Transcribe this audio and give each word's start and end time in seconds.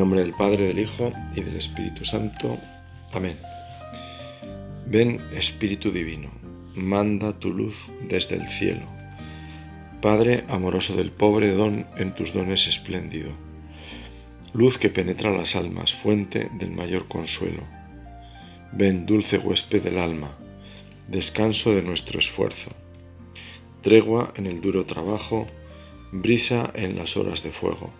Nombre 0.00 0.22
del 0.22 0.32
Padre, 0.32 0.64
del 0.64 0.78
Hijo 0.78 1.12
y 1.36 1.42
del 1.42 1.56
Espíritu 1.56 2.06
Santo. 2.06 2.56
Amén. 3.12 3.36
Ven 4.86 5.20
Espíritu 5.36 5.90
Divino, 5.90 6.30
manda 6.74 7.38
tu 7.38 7.52
luz 7.52 7.92
desde 8.08 8.36
el 8.36 8.48
cielo. 8.48 8.86
Padre 10.00 10.44
amoroso 10.48 10.96
del 10.96 11.12
pobre, 11.12 11.50
don 11.50 11.84
en 11.98 12.14
tus 12.14 12.32
dones 12.32 12.66
espléndido. 12.66 13.28
Luz 14.54 14.78
que 14.78 14.88
penetra 14.88 15.32
las 15.32 15.54
almas, 15.54 15.92
fuente 15.92 16.48
del 16.54 16.70
mayor 16.70 17.06
consuelo. 17.06 17.64
Ven 18.72 19.04
dulce 19.04 19.36
huésped 19.36 19.82
del 19.82 19.98
alma, 19.98 20.30
descanso 21.08 21.74
de 21.74 21.82
nuestro 21.82 22.18
esfuerzo. 22.18 22.70
Tregua 23.82 24.32
en 24.36 24.46
el 24.46 24.62
duro 24.62 24.86
trabajo, 24.86 25.46
brisa 26.10 26.70
en 26.72 26.96
las 26.96 27.18
horas 27.18 27.42
de 27.42 27.50
fuego 27.50 27.99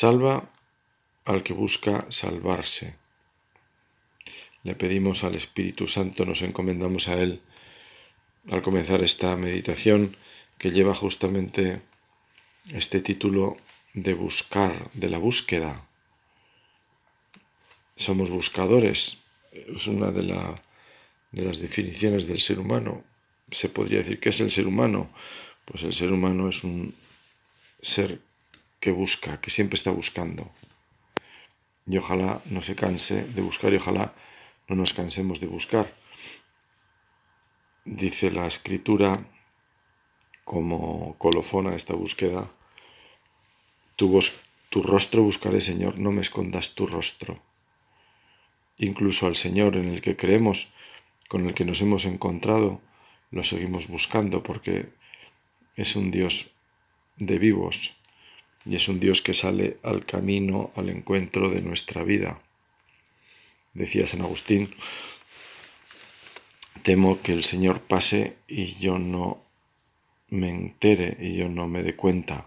Salva 0.00 0.50
al 1.24 1.44
que 1.44 1.52
busca 1.52 2.06
salvarse. 2.08 2.96
Le 4.64 4.74
pedimos 4.74 5.22
al 5.22 5.36
Espíritu 5.36 5.86
Santo, 5.86 6.26
nos 6.26 6.42
encomendamos 6.42 7.06
a 7.06 7.14
Él 7.14 7.42
al 8.50 8.60
comenzar 8.60 9.04
esta 9.04 9.36
meditación 9.36 10.16
que 10.58 10.72
lleva 10.72 10.96
justamente 10.96 11.80
este 12.72 12.98
título 13.00 13.56
de 13.92 14.14
buscar, 14.14 14.90
de 14.94 15.10
la 15.10 15.18
búsqueda. 15.18 15.86
Somos 17.94 18.30
buscadores, 18.30 19.18
es 19.52 19.86
una 19.86 20.10
de, 20.10 20.24
las 20.24 21.60
definiciones 21.60 22.26
del 22.26 22.40
ser 22.40 22.58
humano. 22.58 23.04
Se 23.52 23.68
podría 23.68 23.98
decir, 23.98 24.18
¿qué 24.18 24.30
es 24.30 24.40
el 24.40 24.50
ser 24.50 24.66
humano? 24.66 25.08
Pues 25.64 25.84
el 25.84 25.94
ser 25.94 26.10
humano 26.10 26.48
es 26.48 26.64
un 26.64 26.96
ser 27.80 28.20
que 28.84 28.92
busca, 28.92 29.40
que 29.40 29.50
siempre 29.56 29.76
está 29.76 29.90
buscando. 29.92 30.42
Y 31.86 31.96
ojalá 31.96 32.42
no 32.54 32.60
se 32.60 32.74
canse 32.76 33.24
de 33.24 33.40
buscar 33.40 33.72
y 33.72 33.76
ojalá 33.76 34.12
no 34.68 34.76
nos 34.76 34.92
cansemos 34.92 35.40
de 35.40 35.46
buscar. 35.46 35.86
Dice 37.86 38.30
la 38.30 38.46
escritura 38.46 39.10
como 40.44 41.16
colofona 41.16 41.74
esta 41.74 41.94
búsqueda, 41.94 42.50
tu, 43.96 44.20
tu 44.68 44.82
rostro 44.82 45.22
buscaré, 45.22 45.62
Señor, 45.62 45.98
no 45.98 46.12
me 46.12 46.20
escondas 46.20 46.74
tu 46.74 46.86
rostro. 46.86 47.40
Incluso 48.76 49.26
al 49.26 49.36
Señor 49.36 49.78
en 49.78 49.88
el 49.88 50.02
que 50.02 50.14
creemos, 50.14 50.74
con 51.30 51.46
el 51.46 51.54
que 51.54 51.64
nos 51.64 51.80
hemos 51.80 52.04
encontrado, 52.04 52.82
lo 53.30 53.44
seguimos 53.44 53.88
buscando 53.88 54.42
porque 54.42 54.90
es 55.74 55.96
un 55.96 56.10
Dios 56.10 56.50
de 57.16 57.38
vivos, 57.38 58.03
y 58.64 58.76
es 58.76 58.88
un 58.88 59.00
Dios 59.00 59.20
que 59.20 59.34
sale 59.34 59.78
al 59.82 60.06
camino, 60.06 60.70
al 60.76 60.88
encuentro 60.88 61.50
de 61.50 61.60
nuestra 61.60 62.02
vida. 62.02 62.40
Decía 63.74 64.06
San 64.06 64.22
Agustín, 64.22 64.74
temo 66.82 67.20
que 67.20 67.32
el 67.32 67.44
Señor 67.44 67.80
pase 67.80 68.36
y 68.48 68.74
yo 68.74 68.98
no 68.98 69.42
me 70.30 70.50
entere 70.50 71.16
y 71.20 71.36
yo 71.36 71.48
no 71.48 71.66
me 71.68 71.82
dé 71.82 71.94
cuenta. 71.94 72.46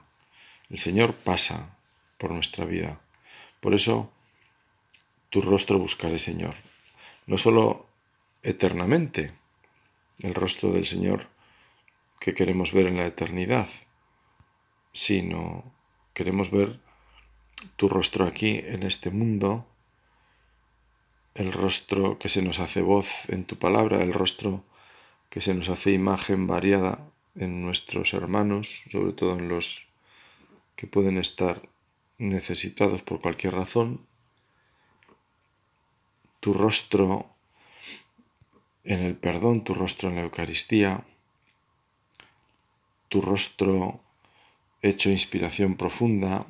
El 0.69 0.79
Señor 0.79 1.13
pasa 1.13 1.77
por 2.17 2.31
nuestra 2.31 2.66
vida. 2.66 3.00
Por 3.59 3.73
eso 3.73 4.11
tu 5.29 5.41
rostro 5.41 5.77
buscaré, 5.77 6.19
Señor. 6.19 6.56
No 7.25 7.38
solo 7.38 7.85
eternamente, 8.44 9.33
el 10.19 10.33
rostro 10.33 10.72
del 10.72 10.85
Señor 10.85 11.27
que 12.19 12.33
queremos 12.33 12.72
ver 12.72 12.88
en 12.88 12.97
la 12.97 13.06
eternidad, 13.06 13.69
sino 14.91 15.76
Queremos 16.17 16.50
ver 16.50 16.79
tu 17.75 17.88
rostro 17.88 18.25
aquí 18.25 18.57
en 18.57 18.81
este 18.81 19.11
mundo, 19.11 19.67
el 21.35 21.53
rostro 21.53 22.17
que 22.17 22.28
se 22.28 22.41
nos 22.41 22.57
hace 22.57 22.81
voz 22.81 23.29
en 23.29 23.45
tu 23.45 23.57
palabra, 23.57 24.01
el 24.01 24.13
rostro 24.13 24.63
que 25.29 25.41
se 25.41 25.53
nos 25.53 25.69
hace 25.69 25.91
imagen 25.91 26.47
variada 26.47 27.07
en 27.35 27.61
nuestros 27.61 28.16
hermanos, 28.16 28.85
sobre 28.89 29.13
todo 29.13 29.38
en 29.38 29.47
los 29.47 29.89
que 30.75 30.88
pueden 30.88 31.19
estar 31.19 31.61
necesitados 32.17 33.03
por 33.03 33.22
cualquier 33.22 33.53
razón, 33.53 34.07
tu 36.39 36.56
rostro 36.56 37.29
en 38.83 39.01
el 39.01 39.16
perdón, 39.16 39.63
tu 39.63 39.75
rostro 39.75 40.09
en 40.09 40.16
la 40.16 40.23
Eucaristía, 40.23 41.06
tu 43.07 43.22
rostro 43.22 44.01
hecho 44.87 45.09
inspiración 45.09 45.75
profunda, 45.75 46.45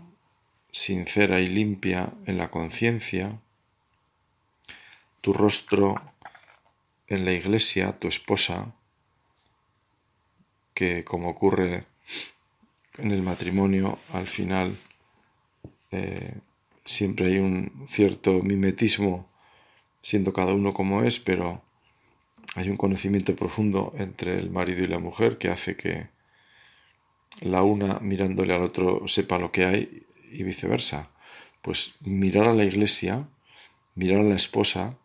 sincera 0.72 1.40
y 1.40 1.48
limpia 1.48 2.14
en 2.26 2.38
la 2.38 2.50
conciencia, 2.50 3.40
tu 5.22 5.34
rostro 5.34 5.96
en 7.08 7.26
la 7.26 7.32
iglesia, 7.32 7.98
tu 8.00 8.08
esposa, 8.08 8.74
que 10.74 11.04
como 11.04 11.30
ocurre 11.30 11.86
en 12.98 13.12
el 13.12 13.22
matrimonio, 13.22 13.98
al 14.14 14.28
final 14.28 14.76
eh, 15.92 16.34
siempre 16.86 17.28
hay 17.28 17.40
un 17.40 17.88
cierto 17.90 18.42
mimetismo, 18.44 19.28
siendo 20.02 20.34
cada 20.34 20.54
uno 20.54 20.74
como 20.74 21.04
es, 21.04 21.20
pero 21.20 21.62
hay 22.56 22.70
un 22.70 22.78
conocimiento 22.78 23.36
profundo 23.36 23.94
entre 23.98 24.38
el 24.38 24.50
marido 24.50 24.84
y 24.84 24.88
la 24.88 25.00
mujer 25.00 25.38
que 25.38 25.50
hace 25.50 25.76
que 25.76 26.08
la 27.42 27.64
una 27.64 28.00
mirándole 28.00 28.54
al 28.54 28.64
otro 28.64 29.08
sepa 29.08 29.38
lo 29.38 29.52
que 29.52 29.66
hay 29.66 30.04
y 30.32 30.44
viceversa. 30.44 31.12
Pues 31.62 31.96
mirar 32.02 32.48
a 32.48 32.54
la 32.54 32.64
iglesia, 32.64 33.28
mirar 33.96 34.22
a 34.22 34.30
la 34.30 34.36
esposa, 34.36 34.98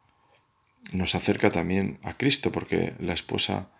nos 0.92 1.14
acerca 1.14 1.50
también 1.50 1.98
a 2.02 2.14
Cristo, 2.14 2.50
porque 2.52 2.94
la 2.98 3.14
esposa 3.14 3.70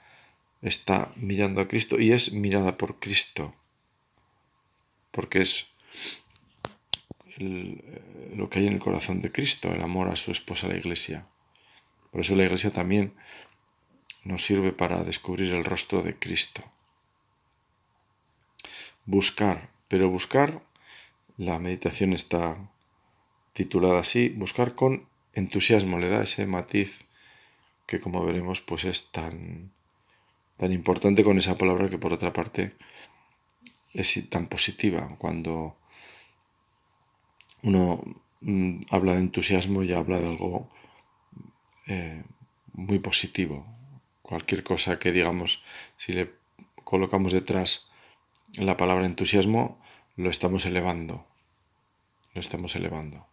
está 0.63 1.11
mirando 1.17 1.61
a 1.61 1.69
Cristo 1.69 2.01
y 2.01 2.13
es 2.13 2.33
mirada 2.33 2.77
por 2.77 3.01
Cristo, 3.01 3.55
porque 5.11 5.43
es 5.43 5.69
lo 7.39 8.49
que 8.49 8.61
hay 8.61 8.67
en 8.67 8.75
el 8.75 8.79
corazón 8.79 9.21
de 9.21 9.33
Cristo, 9.33 9.73
el 9.73 9.83
amor 9.83 10.09
a 10.09 10.17
su 10.17 10.31
esposa, 10.31 10.69
la 10.69 10.77
iglesia. 10.77 11.27
Por 12.11 12.21
eso 12.21 12.37
la 12.37 12.45
iglesia 12.45 12.71
también 12.71 13.15
nos 14.23 14.45
sirve 14.45 14.73
para 14.73 15.03
descubrir 15.03 15.53
el 15.53 15.65
rostro 15.65 16.03
de 16.03 16.17
Cristo 16.17 16.63
buscar, 19.07 19.71
pero 19.89 20.09
buscar, 20.09 20.63
la 21.37 21.59
meditación 21.59 22.13
está 22.13 22.57
titulada 23.53 24.01
así, 24.01 24.29
buscar 24.31 24.75
con 24.75 25.07
entusiasmo, 25.35 25.99
le 25.99 26.09
da 26.09 26.23
ese 26.23 26.47
matiz 26.47 27.07
que 27.87 28.01
como 28.01 28.25
veremos 28.25 28.61
pues 28.61 28.85
es 28.85 29.11
tan, 29.11 29.73
tan 30.57 30.73
importante 30.73 31.25
con 31.25 31.39
esa 31.39 31.59
palabra 31.59 31.91
que 31.91 31.99
por 31.99 32.13
otra 32.13 32.33
parte 32.33 32.75
es 33.93 34.31
tan 34.31 34.47
positiva 34.47 35.17
cuando 35.19 35.77
uno 37.63 38.03
mm, 38.41 38.83
habla 38.91 39.15
de 39.15 39.21
entusiasmo 39.21 39.83
y 39.83 39.93
habla 39.93 40.19
de 40.19 40.29
algo 40.29 40.69
eh, 41.87 42.23
muy 42.73 42.99
positivo. 42.99 43.67
Cualquier 44.23 44.63
cosa 44.65 44.99
que 44.99 45.13
digamos, 45.13 45.65
si 45.97 46.13
le 46.13 46.31
colocamos 46.85 47.33
detrás 47.33 47.92
la 48.59 48.77
palabra 48.77 49.07
entusiasmo 49.07 49.81
lo 50.17 50.31
estamos 50.31 50.67
elevando, 50.67 51.27
lo 52.35 52.41
estamos 52.41 52.77
elevando. 52.77 53.27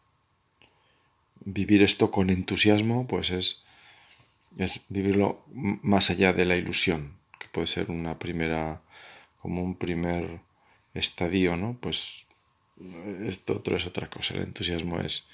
vivir 1.42 1.82
esto 1.84 2.12
con 2.12 2.30
entusiasmo, 2.30 3.08
pues 3.08 3.32
es, 3.32 3.64
es 4.58 4.86
vivirlo 4.90 5.44
más 5.48 6.10
allá 6.10 6.34
de 6.34 6.46
la 6.46 6.58
ilusión, 6.58 7.18
que 7.40 7.48
puede 7.48 7.68
ser 7.68 7.90
una 7.90 8.20
primera, 8.20 8.82
como 9.42 9.64
un 9.64 9.76
primer 9.78 10.42
estadio, 10.94 11.56
¿no? 11.56 11.78
Pues 11.80 12.26
esto 13.26 13.58
otro 13.58 13.78
es 13.78 13.86
otra 13.86 14.10
cosa. 14.10 14.36
El 14.36 14.44
entusiasmo 14.44 15.00
es 15.00 15.30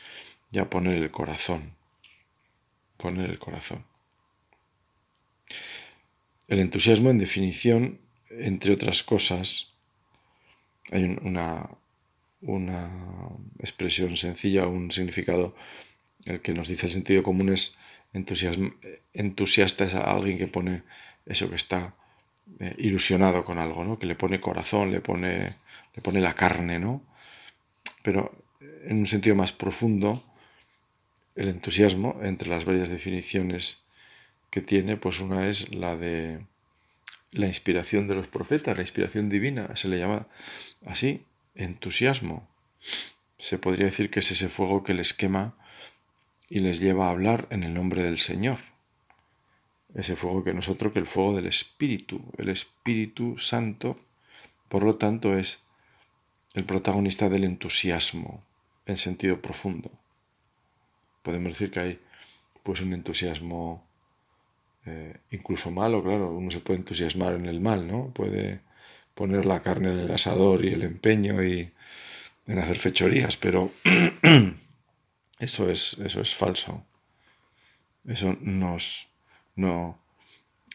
ya 0.52 0.70
poner 0.70 0.96
el 0.96 1.12
corazón. 1.12 1.74
Poner 2.98 3.30
el 3.30 3.40
corazón. 3.40 3.84
El 6.48 6.60
entusiasmo, 6.60 7.10
en 7.10 7.18
definición, 7.18 8.00
entre 8.30 8.74
otras 8.74 9.04
cosas, 9.04 9.75
hay 10.92 11.18
una, 11.22 11.70
una 12.42 12.90
expresión 13.60 14.18
sencilla, 14.18 14.68
un 14.68 14.92
significado, 14.92 15.56
el 16.26 16.42
que 16.42 16.54
nos 16.54 16.68
dice 16.68 16.88
el 16.88 16.92
sentido 16.92 17.24
común 17.24 17.54
es 17.54 17.78
entusiasta 18.14 19.86
es 19.86 19.94
alguien 19.94 20.38
que 20.38 20.48
pone 20.48 20.84
eso 21.26 21.50
que 21.50 21.56
está 21.56 21.96
eh, 22.60 22.76
ilusionado 22.78 23.44
con 23.44 23.58
algo, 23.58 23.84
¿no? 23.84 24.00
que 24.00 24.06
le 24.06 24.16
pone 24.16 24.40
corazón, 24.40 24.92
le 24.92 25.02
pone, 25.02 25.54
le 25.96 26.02
pone 26.02 26.22
la 26.22 26.34
carne, 26.34 26.80
¿no? 26.80 27.02
Pero 28.04 28.32
en 28.86 29.00
un 29.00 29.08
sentido 29.08 29.36
más 29.36 29.52
profundo, 29.52 30.24
el 31.36 31.50
entusiasmo, 31.50 32.20
entre 32.24 32.50
las 32.50 32.66
varias 32.66 32.90
definiciones 32.90 33.86
que 34.50 34.62
tiene, 34.62 34.96
pues 34.96 35.20
una 35.20 35.50
es 35.50 35.74
la 35.74 35.98
de 35.98 36.40
la 37.36 37.48
inspiración 37.48 38.08
de 38.08 38.16
los 38.16 38.28
profetas, 38.28 38.76
la 38.78 38.84
inspiración 38.84 39.30
divina, 39.30 39.76
se 39.76 39.90
le 39.90 40.00
llama 40.00 40.28
así, 40.86 41.26
entusiasmo. 41.54 42.48
Se 43.38 43.60
podría 43.60 43.86
decir 43.86 44.10
que 44.10 44.22
es 44.22 44.32
ese 44.32 44.48
fuego 44.48 44.84
que 44.84 44.94
les 44.94 45.14
quema 45.14 45.56
y 46.50 46.60
les 46.60 46.80
lleva 46.80 47.08
a 47.08 47.12
hablar 47.12 47.48
en 47.50 47.64
el 47.64 47.74
nombre 47.74 48.04
del 48.04 48.18
Señor. 48.18 48.60
Ese 49.94 50.16
fuego 50.16 50.44
que 50.44 50.54
nosotros, 50.54 50.94
que 50.94 51.00
el 51.00 51.08
fuego 51.08 51.36
del 51.36 51.48
Espíritu, 51.48 52.22
el 52.38 52.50
Espíritu 52.50 53.38
Santo, 53.38 54.00
por 54.70 54.84
lo 54.84 54.96
tanto, 54.96 55.38
es 55.38 55.64
el 56.54 56.64
protagonista 56.64 57.28
del 57.28 57.44
entusiasmo 57.44 58.44
en 58.86 58.98
sentido 58.98 59.42
profundo. 59.42 59.92
Podemos 61.22 61.54
decir 61.54 61.72
que 61.72 61.80
hay 61.80 62.00
pues 62.64 62.80
un 62.82 62.94
entusiasmo 62.94 63.86
eh, 64.86 65.18
incluso 65.32 65.72
malo, 65.72 66.04
claro, 66.04 66.32
uno 66.32 66.52
se 66.52 66.60
puede 66.60 66.80
entusiasmar 66.80 67.34
en 67.34 67.48
el 67.48 67.60
mal, 67.60 67.88
¿no? 67.88 68.12
Puede 68.14 68.62
poner 69.16 69.46
la 69.46 69.62
carne 69.62 69.92
en 69.92 70.00
el 70.00 70.12
asador 70.12 70.64
y 70.64 70.70
el 70.74 70.84
empeño 70.84 71.44
y 71.44 71.72
en 72.48 72.60
hacer 72.60 72.78
fechorías, 72.78 73.38
pero 73.38 73.72
eso 75.40 75.72
es, 75.72 76.00
eso 76.00 76.22
es 76.22 76.36
falso. 76.36 76.86
Eso 78.08 78.38
nos, 78.42 79.10
no, 79.56 80.00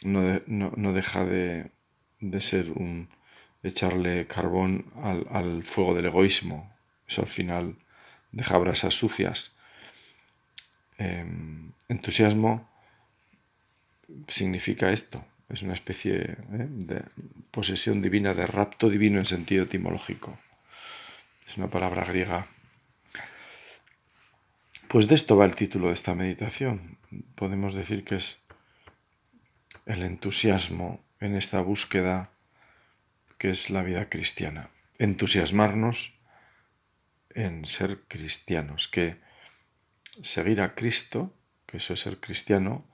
no, 0.03 0.93
deja 0.93 1.25
de, 1.25 1.71
de, 2.19 2.41
ser 2.41 2.73
un 2.73 3.09
echarle 3.63 4.27
carbón 4.27 4.87
al, 4.97 5.27
al 5.31 5.65
fuego 5.65 5.95
del 5.95 6.07
egoísmo. 6.07 6.75
Eso 7.07 7.23
al 7.23 7.29
final 7.29 7.77
deja 8.33 8.59
brasas 8.59 8.95
sucias. 8.95 9.59
Em, 10.99 11.73
entusiasmo 11.89 12.70
significa 14.29 14.91
esto. 14.93 15.25
Es 15.49 15.63
una 15.63 15.75
especie 15.75 16.17
¿eh? 16.17 16.37
de 16.69 17.03
posesión 17.51 18.03
divina, 18.03 18.35
de 18.35 18.47
rapto 18.47 18.89
divino 18.89 19.19
en 19.19 19.27
sentido 19.27 19.65
etimológico. 19.65 20.39
Es 21.47 21.57
una 21.57 21.69
palabra 21.69 22.05
griega. 22.05 22.47
Pues 24.89 25.09
de 25.09 25.15
esto 25.15 25.37
va 25.37 25.45
el 25.45 25.57
título 25.57 25.89
de 25.89 25.95
esta 25.95 26.15
meditación. 26.15 26.99
Podemos 27.35 27.75
decir 27.75 28.05
que 28.05 28.17
es 28.17 28.43
el 29.87 30.03
entusiasmo 30.03 31.01
en 31.21 31.37
esta 31.37 31.61
búsqueda 31.61 32.31
que 33.39 33.51
es 33.51 33.71
la 33.71 33.83
vida 33.83 34.09
cristiana. 34.09 34.69
Entusiasmarnos 34.99 36.15
en 37.35 37.65
ser 37.65 38.01
cristianos, 38.07 38.87
que 38.89 39.17
seguir 40.23 40.61
a 40.61 40.75
Cristo, 40.75 41.33
que 41.67 41.79
eso 41.79 41.95
es 41.95 42.01
ser 42.01 42.19
cristiano, 42.19 42.85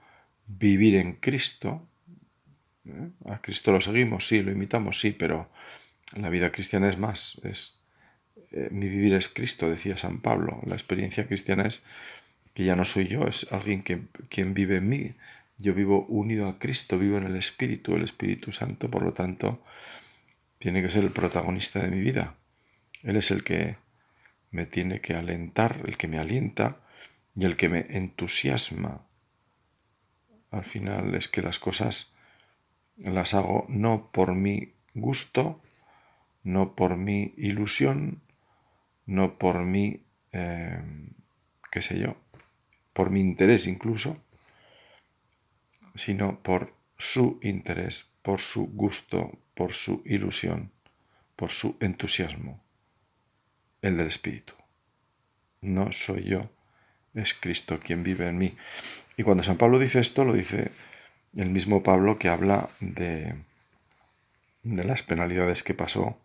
vivir 0.46 0.96
en 0.96 1.14
Cristo. 1.14 1.86
¿eh? 2.86 3.10
A 3.26 3.40
Cristo 3.40 3.72
lo 3.72 3.80
seguimos, 3.80 4.26
sí, 4.26 4.42
lo 4.42 4.52
imitamos, 4.52 5.00
sí, 5.00 5.12
pero 5.12 5.50
la 6.16 6.30
vida 6.30 6.50
cristiana 6.50 6.88
es 6.88 6.98
más. 6.98 7.40
Es, 7.42 7.78
eh, 8.52 8.68
mi 8.70 8.88
vivir 8.88 9.14
es 9.14 9.28
Cristo, 9.28 9.68
decía 9.68 9.96
San 9.96 10.20
Pablo. 10.20 10.60
La 10.66 10.74
experiencia 10.74 11.26
cristiana 11.26 11.64
es 11.64 11.82
que 12.54 12.64
ya 12.64 12.76
no 12.76 12.84
soy 12.84 13.08
yo, 13.08 13.26
es 13.26 13.52
alguien 13.52 13.82
que, 13.82 14.02
quien 14.28 14.54
vive 14.54 14.76
en 14.76 14.88
mí. 14.88 15.14
Yo 15.58 15.74
vivo 15.74 16.06
unido 16.06 16.48
a 16.48 16.58
Cristo, 16.58 16.98
vivo 16.98 17.16
en 17.18 17.24
el 17.24 17.36
Espíritu, 17.36 17.96
el 17.96 18.02
Espíritu 18.02 18.52
Santo, 18.52 18.90
por 18.90 19.02
lo 19.02 19.12
tanto, 19.12 19.62
tiene 20.58 20.82
que 20.82 20.90
ser 20.90 21.04
el 21.04 21.10
protagonista 21.10 21.80
de 21.80 21.88
mi 21.88 22.00
vida. 22.00 22.34
Él 23.02 23.16
es 23.16 23.30
el 23.30 23.42
que 23.42 23.76
me 24.50 24.66
tiene 24.66 25.00
que 25.00 25.14
alentar, 25.14 25.82
el 25.86 25.96
que 25.96 26.08
me 26.08 26.18
alienta 26.18 26.78
y 27.34 27.44
el 27.44 27.56
que 27.56 27.68
me 27.68 27.86
entusiasma 27.90 29.05
al 30.50 30.64
final 30.64 31.14
es 31.14 31.28
que 31.28 31.42
las 31.42 31.58
cosas 31.58 32.14
las 32.96 33.34
hago 33.34 33.66
no 33.68 34.10
por 34.10 34.34
mi 34.34 34.74
gusto, 34.94 35.60
no 36.42 36.74
por 36.74 36.96
mi 36.96 37.34
ilusión, 37.36 38.22
no 39.04 39.38
por 39.38 39.64
mi, 39.64 40.04
eh, 40.32 40.82
qué 41.70 41.82
sé 41.82 41.98
yo, 41.98 42.16
por 42.92 43.10
mi 43.10 43.20
interés 43.20 43.66
incluso, 43.66 44.16
sino 45.94 46.40
por 46.42 46.74
su 46.98 47.38
interés, 47.42 48.12
por 48.22 48.40
su 48.40 48.68
gusto, 48.72 49.38
por 49.54 49.72
su 49.72 50.02
ilusión, 50.06 50.72
por 51.36 51.50
su 51.50 51.76
entusiasmo, 51.80 52.62
el 53.82 53.96
del 53.96 54.08
Espíritu. 54.08 54.54
No 55.60 55.92
soy 55.92 56.24
yo, 56.24 56.50
es 57.14 57.34
Cristo 57.34 57.78
quien 57.78 58.02
vive 58.02 58.28
en 58.28 58.38
mí. 58.38 58.56
Y 59.16 59.22
cuando 59.22 59.42
San 59.42 59.56
Pablo 59.56 59.78
dice 59.78 60.00
esto, 60.00 60.24
lo 60.24 60.34
dice 60.34 60.70
el 61.34 61.50
mismo 61.50 61.82
Pablo 61.82 62.18
que 62.18 62.28
habla 62.28 62.68
de, 62.80 63.34
de 64.62 64.84
las 64.84 65.02
penalidades 65.02 65.62
que 65.62 65.74
pasó 65.74 66.18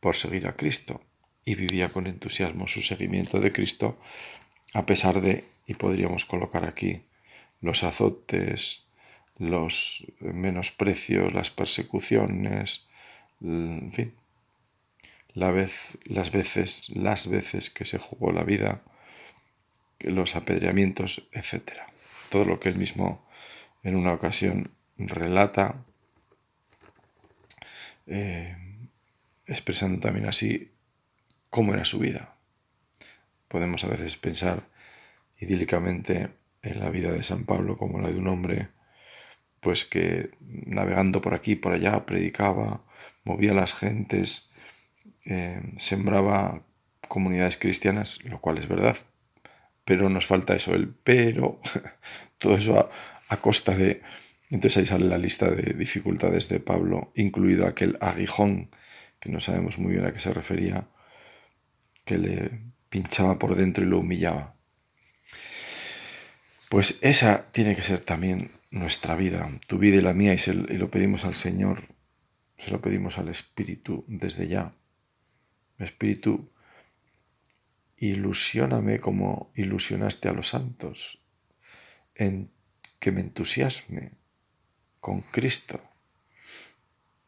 por 0.00 0.16
seguir 0.16 0.46
a 0.46 0.56
Cristo. 0.56 1.00
Y 1.44 1.54
vivía 1.54 1.88
con 1.88 2.06
entusiasmo 2.06 2.66
su 2.66 2.82
seguimiento 2.82 3.40
de 3.40 3.52
Cristo 3.52 3.98
a 4.74 4.84
pesar 4.84 5.22
de, 5.22 5.44
y 5.66 5.74
podríamos 5.74 6.26
colocar 6.26 6.66
aquí, 6.66 7.02
los 7.62 7.84
azotes, 7.84 8.84
los 9.38 10.12
menosprecios, 10.20 11.32
las 11.32 11.50
persecuciones, 11.50 12.86
en 13.40 13.90
fin, 13.92 14.14
la 15.32 15.50
vez, 15.50 15.96
las 16.04 16.32
veces, 16.32 16.90
las 16.90 17.30
veces 17.30 17.70
que 17.70 17.86
se 17.86 17.98
jugó 17.98 18.30
la 18.30 18.44
vida, 18.44 18.82
los 20.00 20.36
apedreamientos, 20.36 21.28
etcétera 21.32 21.88
todo 22.30 22.44
lo 22.44 22.60
que 22.60 22.68
él 22.68 22.76
mismo 22.76 23.26
en 23.82 23.96
una 23.96 24.12
ocasión 24.12 24.70
relata, 24.96 25.76
eh, 28.06 28.56
expresando 29.46 30.00
también 30.00 30.26
así 30.26 30.72
cómo 31.50 31.74
era 31.74 31.84
su 31.84 31.98
vida. 31.98 32.34
Podemos 33.48 33.84
a 33.84 33.88
veces 33.88 34.16
pensar 34.16 34.62
idílicamente 35.38 36.30
en 36.62 36.80
la 36.80 36.90
vida 36.90 37.12
de 37.12 37.22
San 37.22 37.44
Pablo 37.44 37.78
como 37.78 38.00
la 38.00 38.08
de 38.08 38.18
un 38.18 38.28
hombre 38.28 38.68
pues 39.60 39.84
que 39.84 40.30
navegando 40.40 41.20
por 41.20 41.34
aquí 41.34 41.56
por 41.56 41.72
allá 41.72 42.06
predicaba, 42.06 42.82
movía 43.24 43.52
a 43.52 43.54
las 43.54 43.74
gentes, 43.74 44.52
eh, 45.24 45.60
sembraba 45.76 46.62
comunidades 47.08 47.56
cristianas, 47.56 48.24
lo 48.24 48.40
cual 48.40 48.58
es 48.58 48.68
verdad, 48.68 48.96
pero 49.88 50.10
nos 50.10 50.26
falta 50.26 50.54
eso, 50.54 50.74
el 50.74 50.86
pero, 50.86 51.62
todo 52.38 52.56
eso 52.56 52.90
a, 53.30 53.36
costa 53.38 53.74
de... 53.74 54.02
Entonces 54.50 54.76
ahí 54.76 54.84
sale 54.84 55.06
la 55.06 55.16
lista 55.16 55.50
de 55.50 55.72
dificultades 55.72 56.50
de 56.50 56.60
Pablo, 56.60 57.10
incluido 57.14 57.66
aquel 57.66 57.96
aguijón, 58.02 58.68
que 59.18 59.30
no 59.30 59.40
sabemos 59.40 59.78
muy 59.78 59.92
bien 59.92 60.04
a 60.04 60.12
qué 60.12 60.20
se 60.20 60.34
refería, 60.34 60.88
que 62.04 62.18
le 62.18 62.50
pinchaba 62.90 63.38
por 63.38 63.54
dentro 63.54 63.82
y 63.82 63.86
lo 63.86 64.00
humillaba. 64.00 64.56
Pues 66.68 66.98
esa 67.00 67.46
tiene 67.50 67.74
que 67.74 67.82
ser 67.82 68.00
también 68.00 68.50
nuestra 68.70 69.16
vida, 69.16 69.50
tu 69.66 69.78
vida 69.78 69.96
y 69.96 70.02
la 70.02 70.12
mía, 70.12 70.34
y, 70.34 70.50
y 70.50 70.76
lo 70.76 70.90
pedimos 70.90 71.24
al 71.24 71.34
Señor, 71.34 71.80
se 72.58 72.72
lo 72.72 72.82
pedimos 72.82 73.16
al 73.16 73.30
Espíritu 73.30 74.04
desde 74.06 74.48
ya. 74.48 74.74
Espíritu, 75.78 76.50
ilusióname 77.98 78.98
como 78.98 79.52
ilusionaste 79.54 80.28
a 80.28 80.32
los 80.32 80.48
santos, 80.48 81.20
en 82.14 82.50
que 82.98 83.12
me 83.12 83.20
entusiasme 83.20 84.12
con 85.00 85.20
Cristo, 85.20 85.80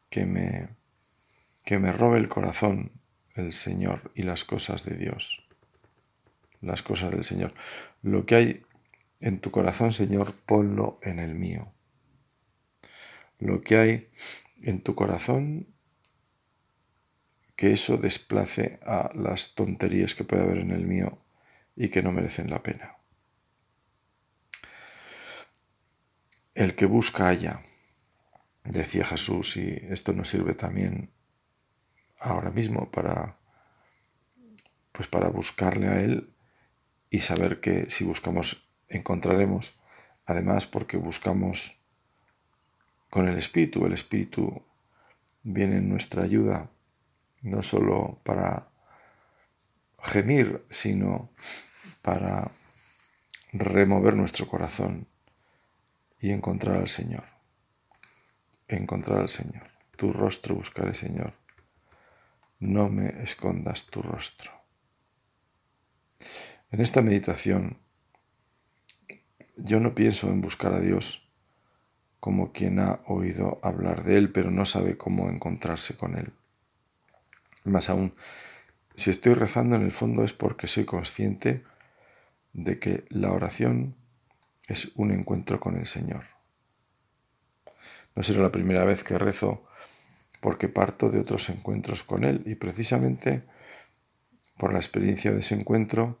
que 0.09 0.25
me, 0.25 0.69
que 1.63 1.77
me 1.79 1.91
robe 1.91 2.19
el 2.19 2.29
corazón 2.29 2.91
el 3.35 3.51
Señor 3.53 4.11
y 4.15 4.23
las 4.23 4.43
cosas 4.43 4.83
de 4.85 4.95
Dios. 4.95 5.47
las 6.61 6.83
cosas 6.83 7.09
del 7.09 7.23
Señor. 7.23 7.53
Lo 8.03 8.27
que 8.27 8.35
hay 8.35 8.63
en 9.19 9.39
tu 9.39 9.49
corazón, 9.49 9.93
Señor, 9.93 10.35
ponlo 10.45 10.99
en 11.01 11.17
el 11.17 11.33
mío. 11.33 11.73
Lo 13.39 13.61
que 13.61 13.77
hay 13.77 14.09
en 14.61 14.81
tu 14.81 14.93
corazón, 14.93 15.67
que 17.61 17.73
eso 17.73 17.97
desplace 17.97 18.79
a 18.81 19.11
las 19.13 19.53
tonterías 19.53 20.15
que 20.15 20.23
puede 20.23 20.41
haber 20.41 20.57
en 20.57 20.71
el 20.71 20.87
mío 20.87 21.19
y 21.75 21.89
que 21.89 22.01
no 22.01 22.11
merecen 22.11 22.49
la 22.49 22.63
pena. 22.63 22.97
El 26.55 26.73
que 26.73 26.87
busca 26.87 27.27
haya, 27.27 27.61
decía 28.63 29.05
Jesús, 29.05 29.57
y 29.57 29.77
esto 29.91 30.11
nos 30.11 30.29
sirve 30.31 30.55
también 30.55 31.11
ahora 32.17 32.49
mismo 32.49 32.89
para 32.89 33.37
pues 34.91 35.07
para 35.07 35.29
buscarle 35.29 35.87
a 35.87 36.01
él 36.01 36.33
y 37.11 37.19
saber 37.19 37.59
que 37.59 37.91
si 37.91 38.03
buscamos 38.03 38.73
encontraremos, 38.87 39.79
además 40.25 40.65
porque 40.65 40.97
buscamos 40.97 41.85
con 43.11 43.27
el 43.27 43.37
Espíritu, 43.37 43.85
el 43.85 43.93
Espíritu 43.93 44.63
viene 45.43 45.77
en 45.77 45.89
nuestra 45.89 46.23
ayuda, 46.23 46.71
no 47.41 47.61
solo 47.61 48.19
para 48.23 48.67
gemir, 49.99 50.65
sino 50.69 51.29
para 52.01 52.49
remover 53.53 54.15
nuestro 54.15 54.47
corazón 54.47 55.07
y 56.19 56.31
encontrar 56.31 56.77
al 56.77 56.87
Señor. 56.87 57.23
Encontrar 58.67 59.19
al 59.19 59.29
Señor. 59.29 59.63
Tu 59.97 60.11
rostro 60.11 60.55
buscaré, 60.55 60.93
Señor. 60.93 61.33
No 62.59 62.89
me 62.89 63.21
escondas 63.23 63.87
tu 63.87 64.01
rostro. 64.01 64.51
En 66.71 66.79
esta 66.79 67.01
meditación 67.01 67.77
yo 69.57 69.79
no 69.79 69.93
pienso 69.93 70.29
en 70.29 70.41
buscar 70.41 70.73
a 70.73 70.79
Dios 70.79 71.27
como 72.19 72.51
quien 72.51 72.79
ha 72.79 73.01
oído 73.07 73.59
hablar 73.63 74.03
de 74.03 74.17
Él, 74.17 74.31
pero 74.31 74.51
no 74.51 74.65
sabe 74.65 74.95
cómo 74.95 75.29
encontrarse 75.29 75.97
con 75.97 76.17
Él. 76.17 76.31
Más 77.63 77.89
aún, 77.89 78.13
si 78.95 79.09
estoy 79.09 79.33
rezando 79.33 79.75
en 79.75 79.83
el 79.83 79.91
fondo 79.91 80.23
es 80.23 80.33
porque 80.33 80.67
soy 80.67 80.85
consciente 80.85 81.63
de 82.53 82.79
que 82.79 83.05
la 83.09 83.31
oración 83.31 83.95
es 84.67 84.91
un 84.95 85.11
encuentro 85.11 85.59
con 85.59 85.77
el 85.77 85.85
Señor. 85.85 86.23
No 88.15 88.23
será 88.23 88.41
la 88.41 88.51
primera 88.51 88.83
vez 88.83 89.03
que 89.03 89.17
rezo 89.17 89.65
porque 90.39 90.67
parto 90.67 91.09
de 91.09 91.19
otros 91.19 91.49
encuentros 91.49 92.03
con 92.03 92.23
Él 92.23 92.43
y 92.45 92.55
precisamente 92.55 93.43
por 94.57 94.73
la 94.73 94.79
experiencia 94.79 95.31
de 95.31 95.39
ese 95.39 95.55
encuentro 95.55 96.19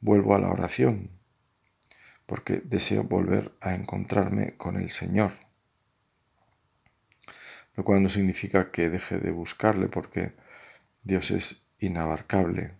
vuelvo 0.00 0.34
a 0.34 0.38
la 0.38 0.50
oración 0.50 1.10
porque 2.26 2.62
deseo 2.64 3.04
volver 3.04 3.52
a 3.60 3.74
encontrarme 3.74 4.56
con 4.56 4.76
el 4.76 4.90
Señor. 4.90 5.32
Lo 7.74 7.84
cual 7.84 8.02
no 8.02 8.08
significa 8.08 8.70
que 8.70 8.90
deje 8.90 9.18
de 9.18 9.30
buscarle 9.30 9.88
porque 9.88 10.32
Dios 11.02 11.30
es 11.30 11.66
inabarcable. 11.78 12.74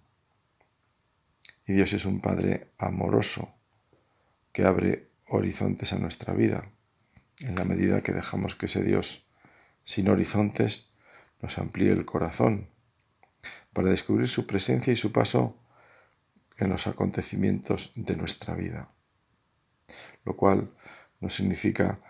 Y 1.66 1.74
Dios 1.74 1.92
es 1.92 2.04
un 2.04 2.20
Padre 2.20 2.72
amoroso 2.78 3.54
que 4.52 4.64
abre 4.64 5.10
horizontes 5.28 5.92
a 5.92 5.98
nuestra 5.98 6.34
vida. 6.34 6.70
En 7.40 7.56
la 7.56 7.64
medida 7.64 8.02
que 8.02 8.12
dejamos 8.12 8.54
que 8.54 8.66
ese 8.66 8.82
Dios 8.82 9.30
sin 9.84 10.08
horizontes 10.08 10.92
nos 11.40 11.58
amplíe 11.58 11.90
el 11.90 12.04
corazón 12.04 12.68
para 13.72 13.90
descubrir 13.90 14.28
su 14.28 14.46
presencia 14.46 14.92
y 14.92 14.96
su 14.96 15.12
paso 15.12 15.58
en 16.58 16.70
los 16.70 16.86
acontecimientos 16.86 17.92
de 17.96 18.16
nuestra 18.16 18.54
vida. 18.54 18.88
Lo 20.24 20.36
cual 20.36 20.72
no 21.20 21.28
significa 21.30 22.00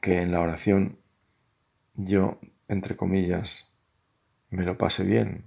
que 0.00 0.20
en 0.20 0.30
la 0.30 0.40
oración 0.40 0.98
yo, 1.94 2.38
entre 2.68 2.96
comillas, 2.96 3.67
me 4.50 4.64
lo 4.64 4.78
pase 4.78 5.04
bien, 5.04 5.44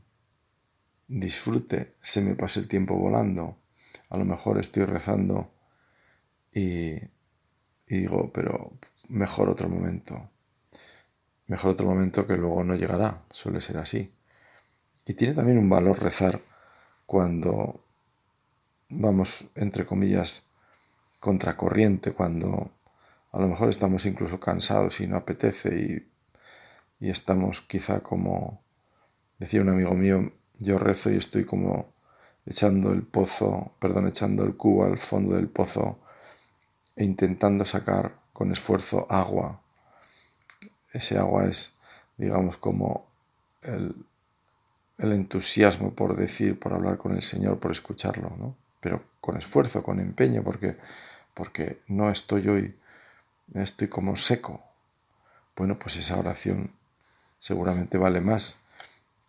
disfrute, 1.08 1.96
se 2.02 2.22
me 2.22 2.36
pase 2.36 2.60
el 2.60 2.68
tiempo 2.68 2.96
volando. 2.96 3.58
A 4.10 4.18
lo 4.18 4.26
mejor 4.26 4.60
estoy 4.60 4.86
rezando 4.86 5.52
y, 6.54 6.96
digo, 7.88 8.32
pero 8.34 8.74
mejor 9.10 9.50
otro 9.50 9.70
momento. 9.70 10.30
Mejor 11.48 11.72
otro 11.72 11.88
momento 11.88 12.28
que 12.28 12.38
luego 12.38 12.64
no 12.64 12.76
llegará, 12.76 13.24
suele 13.32 13.62
ser 13.62 13.78
así. 13.78 14.14
Y 15.06 15.14
tiene 15.16 15.34
también 15.34 15.58
un 15.58 15.70
valor 15.70 16.02
rezar 16.02 16.40
cuando 17.06 17.84
vamos, 18.90 19.50
entre 19.56 19.86
comillas, 19.86 20.50
contracorriente 21.20 22.12
cuando 22.14 22.72
a 23.32 23.40
lo 23.40 23.48
mejor 23.48 23.70
estamos 23.70 24.06
incluso 24.06 24.40
cansados 24.40 25.00
y 25.00 25.08
no 25.08 25.18
apetece 25.18 26.08
y, 27.00 27.10
estamos 27.10 27.62
quizá 27.62 28.02
como, 28.02 28.61
decía 29.42 29.60
un 29.62 29.70
amigo 29.70 29.96
mío, 29.96 30.32
yo 30.60 30.78
rezo 30.78 31.10
y 31.10 31.18
estoy 31.18 31.46
como 31.46 31.92
echando 32.46 32.92
el 32.92 33.02
pozo, 33.02 33.72
perdón, 33.80 34.08
echando 34.08 34.44
el 34.44 34.56
cubo 34.56 34.86
al 34.86 35.00
fondo 35.00 35.36
del 35.36 35.48
pozo 35.48 36.00
e 36.96 37.04
intentando 37.04 37.66
sacar 37.66 38.20
con 38.34 38.52
esfuerzo 38.52 39.08
agua. 39.10 39.60
Ese 40.94 41.18
agua 41.18 41.46
es, 41.46 41.76
digamos, 42.18 42.56
como 42.56 43.08
el, 43.64 43.96
el 45.00 45.12
entusiasmo 45.12 45.96
por 45.96 46.16
decir, 46.16 46.60
por 46.60 46.74
hablar 46.74 47.00
con 47.00 47.16
el 47.16 47.24
Señor, 47.24 47.60
por 47.60 47.72
escucharlo, 47.72 48.36
¿no? 48.38 48.56
Pero 48.80 49.04
con 49.20 49.38
esfuerzo, 49.38 49.82
con 49.82 50.00
empeño, 50.00 50.44
porque 50.44 50.78
porque 51.34 51.82
no 51.88 52.12
estoy 52.12 52.48
hoy, 52.50 52.78
estoy 53.54 53.88
como 53.88 54.16
seco. 54.16 54.62
Bueno, 55.56 55.80
pues 55.80 55.96
esa 55.98 56.20
oración 56.20 56.72
seguramente 57.40 57.98
vale 57.98 58.22
más 58.22 58.60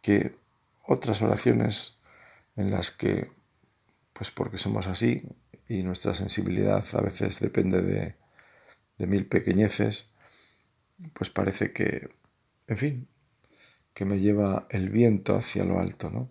que 0.03 0.37
otras 0.87 1.23
oraciones 1.23 1.99
en 2.57 2.71
las 2.71 2.91
que, 2.91 3.31
pues 4.13 4.31
porque 4.31 4.59
somos 4.59 4.87
así 4.87 5.23
y 5.69 5.83
nuestra 5.83 6.13
sensibilidad 6.13 6.85
a 6.93 7.01
veces 7.01 7.41
depende 7.41 7.81
de, 7.81 8.17
de 8.99 9.07
mil 9.07 9.27
pequeñeces, 9.27 10.13
pues 11.15 11.31
parece 11.31 11.73
que, 11.73 12.11
en 12.67 12.77
fin, 12.77 13.09
que 13.95 14.05
me 14.05 14.19
lleva 14.19 14.67
el 14.71 14.91
viento 14.91 15.37
hacia 15.37 15.65
lo 15.65 15.79
alto, 15.79 16.11
¿no? 16.11 16.29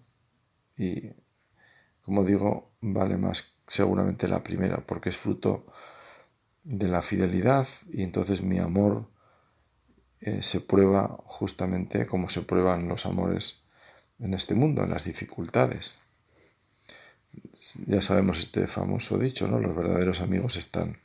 Y, 0.77 1.11
como 2.03 2.23
digo, 2.23 2.71
vale 2.81 3.17
más 3.17 3.57
seguramente 3.67 4.27
la 4.27 4.43
primera, 4.43 4.85
porque 4.85 5.09
es 5.09 5.17
fruto 5.17 5.65
de 6.63 6.87
la 6.87 7.01
fidelidad 7.01 7.67
y 7.89 8.03
entonces 8.03 8.41
mi 8.41 8.59
amor 8.59 9.10
eh, 10.21 10.41
se 10.43 10.61
prueba 10.61 11.17
justamente 11.25 12.05
como 12.05 12.29
se 12.29 12.43
prueban 12.43 12.87
los 12.87 13.05
amores 13.07 13.63
en 14.19 14.35
este 14.35 14.53
mundo, 14.53 14.83
en 14.83 14.91
las 14.91 15.05
dificultades. 15.05 15.97
Ya 17.87 18.01
sabemos 18.01 18.37
este 18.37 18.67
famoso 18.67 19.17
dicho, 19.17 19.47
¿no? 19.47 19.59
Los 19.59 19.75
verdaderos 19.75 20.21
amigos 20.21 20.57
están 20.57 20.97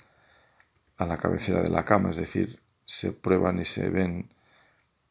a 0.99 1.07
la 1.07 1.17
cabecera 1.17 1.63
de 1.63 1.71
la 1.71 1.85
cama, 1.85 2.11
es 2.11 2.17
decir, 2.17 2.61
se 2.85 3.13
prueban 3.13 3.59
y 3.59 3.65
se 3.65 3.89
ven 3.89 4.29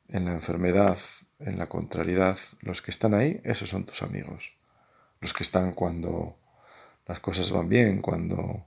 en 0.07 0.25
la 0.25 0.33
enfermedad, 0.33 0.97
en 1.39 1.57
la 1.57 1.67
contrariedad. 1.67 2.37
Los 2.61 2.81
que 2.81 2.91
están 2.91 3.13
ahí, 3.13 3.41
esos 3.43 3.69
son 3.69 3.85
tus 3.85 4.03
amigos. 4.03 4.55
Los 5.19 5.33
que 5.33 5.43
están 5.43 5.73
cuando 5.73 6.37
las 7.07 7.19
cosas 7.19 7.51
van 7.51 7.69
bien, 7.69 8.01
cuando 8.01 8.65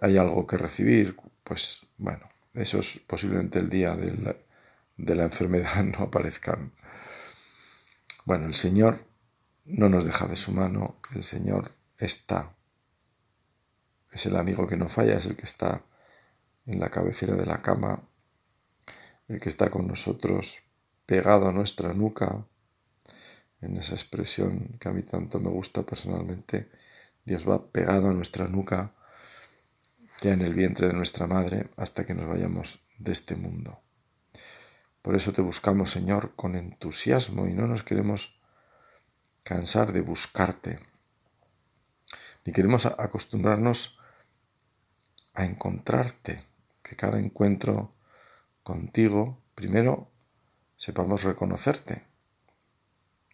hay 0.00 0.16
algo 0.16 0.46
que 0.46 0.56
recibir, 0.56 1.16
pues 1.42 1.86
bueno, 1.98 2.28
eso 2.54 2.78
es 2.78 3.00
posiblemente 3.00 3.58
el 3.58 3.68
día 3.68 3.96
de 3.96 4.16
la, 4.16 4.36
de 4.96 5.14
la 5.14 5.24
enfermedad 5.24 5.82
no 5.84 6.04
aparezcan. 6.04 6.72
Bueno, 8.24 8.46
el 8.46 8.54
Señor 8.54 9.04
no 9.64 9.88
nos 9.88 10.04
deja 10.04 10.26
de 10.26 10.36
su 10.36 10.52
mano, 10.52 10.96
el 11.14 11.22
Señor 11.22 11.70
está. 11.98 12.54
Es 14.10 14.26
el 14.26 14.36
amigo 14.36 14.66
que 14.66 14.76
no 14.76 14.88
falla, 14.88 15.18
es 15.18 15.26
el 15.26 15.36
que 15.36 15.44
está 15.44 15.82
en 16.66 16.80
la 16.80 16.90
cabecera 16.90 17.34
de 17.36 17.46
la 17.46 17.60
cama, 17.60 18.02
el 19.28 19.40
que 19.40 19.48
está 19.48 19.70
con 19.70 19.86
nosotros 19.86 20.70
pegado 21.06 21.48
a 21.48 21.52
nuestra 21.52 21.92
nuca, 21.92 22.46
en 23.60 23.76
esa 23.76 23.94
expresión 23.94 24.76
que 24.78 24.88
a 24.88 24.92
mí 24.92 25.02
tanto 25.02 25.40
me 25.40 25.50
gusta 25.50 25.82
personalmente, 25.82 26.70
Dios 27.24 27.48
va 27.48 27.66
pegado 27.66 28.10
a 28.10 28.12
nuestra 28.12 28.46
nuca, 28.46 28.93
ya 30.20 30.32
en 30.32 30.42
el 30.42 30.54
vientre 30.54 30.88
de 30.88 30.92
nuestra 30.92 31.26
madre, 31.26 31.70
hasta 31.76 32.04
que 32.04 32.14
nos 32.14 32.28
vayamos 32.28 32.86
de 32.98 33.12
este 33.12 33.36
mundo. 33.36 33.80
Por 35.02 35.14
eso 35.14 35.32
te 35.32 35.42
buscamos, 35.42 35.90
Señor, 35.90 36.34
con 36.34 36.56
entusiasmo 36.56 37.46
y 37.46 37.52
no 37.52 37.66
nos 37.66 37.82
queremos 37.82 38.40
cansar 39.42 39.92
de 39.92 40.00
buscarte, 40.00 40.80
ni 42.44 42.52
queremos 42.52 42.86
acostumbrarnos 42.86 43.98
a 45.34 45.44
encontrarte, 45.44 46.44
que 46.82 46.96
cada 46.96 47.18
encuentro 47.18 47.94
contigo, 48.62 49.42
primero, 49.54 50.10
sepamos 50.76 51.24
reconocerte 51.24 52.04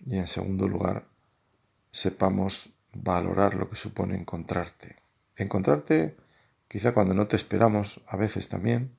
y 0.06 0.16
en 0.16 0.26
segundo 0.26 0.66
lugar, 0.66 1.06
sepamos 1.90 2.80
valorar 2.92 3.54
lo 3.54 3.68
que 3.68 3.76
supone 3.76 4.16
encontrarte. 4.16 4.96
Encontrarte 5.36 6.16
quizá 6.70 6.94
cuando 6.94 7.14
no 7.14 7.26
te 7.26 7.34
esperamos, 7.34 8.04
a 8.06 8.16
veces 8.16 8.48
también, 8.48 8.94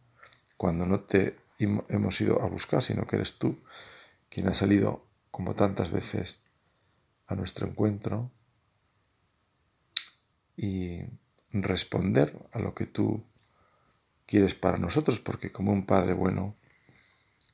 cuando 0.57 0.85
no 0.85 0.99
te 0.99 1.37
hemos 1.57 2.19
ido 2.19 2.41
a 2.41 2.47
buscar, 2.47 2.83
sino 2.83 3.07
que 3.07 3.15
eres 3.15 3.37
tú 3.37 3.57
quien 4.29 4.49
ha 4.49 4.53
salido 4.53 5.07
como 5.31 5.55
tantas 5.55 5.89
veces 5.89 6.43
a 7.27 7.35
nuestro 7.35 7.65
encuentro 7.65 8.29
y 10.57 10.99
responder 11.53 12.37
a 12.51 12.59
lo 12.59 12.75
que 12.75 12.87
tú 12.87 13.23
quieres 14.25 14.53
para 14.53 14.77
nosotros, 14.77 15.21
porque 15.21 15.53
como 15.53 15.71
un 15.71 15.85
padre 15.85 16.11
bueno, 16.11 16.57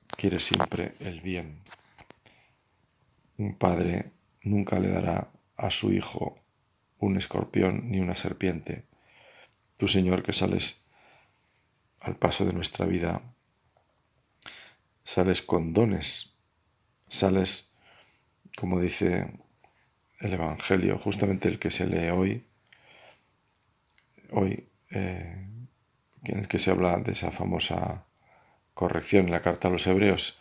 quiere 0.07 0.39
siempre 0.39 0.95
el 0.99 1.21
bien. 1.21 1.61
Un 3.37 3.55
padre 3.55 4.13
nunca 4.41 4.79
le 4.79 4.89
dará 4.89 5.29
a 5.57 5.69
su 5.69 5.93
hijo 5.93 6.39
un 6.97 7.17
escorpión 7.17 7.91
ni 7.91 7.99
una 7.99 8.15
serpiente. 8.15 8.87
Tú, 9.77 9.87
Señor, 9.87 10.23
que 10.23 10.33
sales 10.33 10.81
al 12.01 12.15
paso 12.15 12.45
de 12.45 12.53
nuestra 12.53 12.85
vida, 12.85 13.21
sales 15.03 15.41
con 15.41 15.71
dones, 15.71 16.35
sales, 17.07 17.73
como 18.57 18.81
dice 18.81 19.31
el 20.19 20.33
Evangelio, 20.33 20.97
justamente 20.97 21.47
el 21.47 21.59
que 21.59 21.69
se 21.69 21.85
lee 21.85 22.09
hoy, 22.09 22.43
hoy, 24.31 24.67
eh, 24.89 25.47
en 26.23 26.37
el 26.39 26.47
que 26.47 26.59
se 26.59 26.71
habla 26.71 26.97
de 26.97 27.11
esa 27.11 27.31
famosa 27.31 28.05
corrección 28.73 29.25
en 29.25 29.31
la 29.31 29.41
carta 29.41 29.67
a 29.67 29.71
los 29.71 29.85
hebreos, 29.85 30.39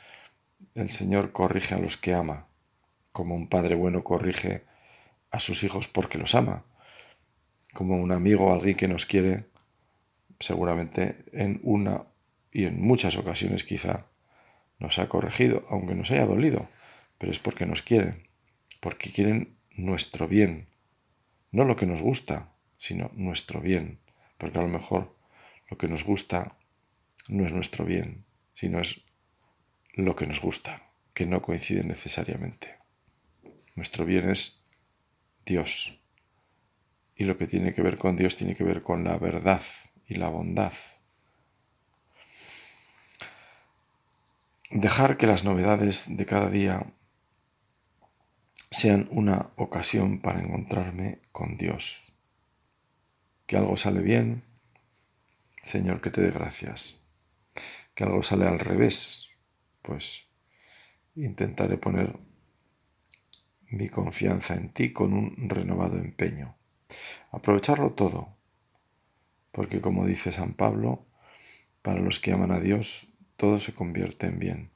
el 0.74 0.90
Señor 0.90 1.32
corrige 1.32 1.74
a 1.74 1.78
los 1.78 1.98
que 1.98 2.14
ama, 2.14 2.46
como 3.12 3.34
un 3.34 3.48
padre 3.48 3.74
bueno 3.74 4.02
corrige 4.02 4.64
a 5.30 5.40
sus 5.40 5.62
hijos 5.62 5.88
porque 5.88 6.18
los 6.18 6.34
ama, 6.34 6.64
como 7.76 7.98
un 7.98 8.10
amigo, 8.10 8.52
alguien 8.52 8.76
que 8.76 8.88
nos 8.88 9.04
quiere, 9.04 9.44
seguramente 10.40 11.26
en 11.32 11.60
una 11.62 12.04
y 12.50 12.64
en 12.64 12.80
muchas 12.80 13.18
ocasiones 13.18 13.64
quizá 13.64 14.06
nos 14.78 14.98
ha 14.98 15.10
corregido, 15.10 15.66
aunque 15.68 15.94
nos 15.94 16.10
haya 16.10 16.24
dolido, 16.24 16.70
pero 17.18 17.30
es 17.30 17.38
porque 17.38 17.66
nos 17.66 17.82
quieren, 17.82 18.28
porque 18.80 19.12
quieren 19.12 19.58
nuestro 19.76 20.26
bien, 20.26 20.68
no 21.52 21.64
lo 21.64 21.76
que 21.76 21.84
nos 21.84 22.00
gusta, 22.00 22.54
sino 22.78 23.10
nuestro 23.14 23.60
bien, 23.60 24.00
porque 24.38 24.58
a 24.58 24.62
lo 24.62 24.68
mejor 24.68 25.14
lo 25.68 25.76
que 25.76 25.86
nos 25.86 26.02
gusta 26.02 26.56
no 27.28 27.44
es 27.44 27.52
nuestro 27.52 27.84
bien, 27.84 28.24
sino 28.54 28.80
es 28.80 29.02
lo 29.92 30.16
que 30.16 30.26
nos 30.26 30.40
gusta, 30.40 30.90
que 31.12 31.26
no 31.26 31.42
coincide 31.42 31.84
necesariamente. 31.84 32.76
Nuestro 33.74 34.06
bien 34.06 34.30
es 34.30 34.64
Dios. 35.44 36.05
Y 37.16 37.24
lo 37.24 37.36
que 37.38 37.46
tiene 37.46 37.72
que 37.72 37.82
ver 37.82 37.96
con 37.96 38.16
Dios 38.16 38.36
tiene 38.36 38.54
que 38.54 38.64
ver 38.64 38.82
con 38.82 39.04
la 39.04 39.16
verdad 39.18 39.62
y 40.06 40.16
la 40.16 40.28
bondad. 40.28 40.72
Dejar 44.70 45.16
que 45.16 45.26
las 45.26 45.44
novedades 45.44 46.16
de 46.16 46.26
cada 46.26 46.50
día 46.50 46.84
sean 48.70 49.08
una 49.10 49.50
ocasión 49.56 50.20
para 50.20 50.40
encontrarme 50.40 51.20
con 51.32 51.56
Dios 51.56 52.12
que 53.46 53.56
algo 53.56 53.76
sale 53.76 54.00
bien, 54.00 54.42
Señor, 55.62 56.00
que 56.00 56.10
te 56.10 56.20
dé 56.20 56.30
gracias. 56.30 57.02
Que 57.94 58.04
algo 58.04 58.22
sale 58.22 58.46
al 58.46 58.58
revés, 58.58 59.30
pues 59.82 60.26
intentaré 61.14 61.78
poner 61.78 62.18
mi 63.70 63.88
confianza 63.88 64.54
en 64.54 64.72
ti 64.72 64.92
con 64.92 65.12
un 65.12 65.48
renovado 65.48 65.96
empeño. 65.96 66.56
Aprovecharlo 67.30 67.92
todo, 67.92 68.28
porque 69.52 69.80
como 69.80 70.06
dice 70.06 70.32
San 70.32 70.54
Pablo, 70.54 71.04
para 71.82 72.00
los 72.00 72.20
que 72.20 72.32
aman 72.32 72.52
a 72.52 72.60
Dios, 72.60 73.08
todo 73.36 73.60
se 73.60 73.74
convierte 73.74 74.26
en 74.26 74.38
bien. 74.38 74.70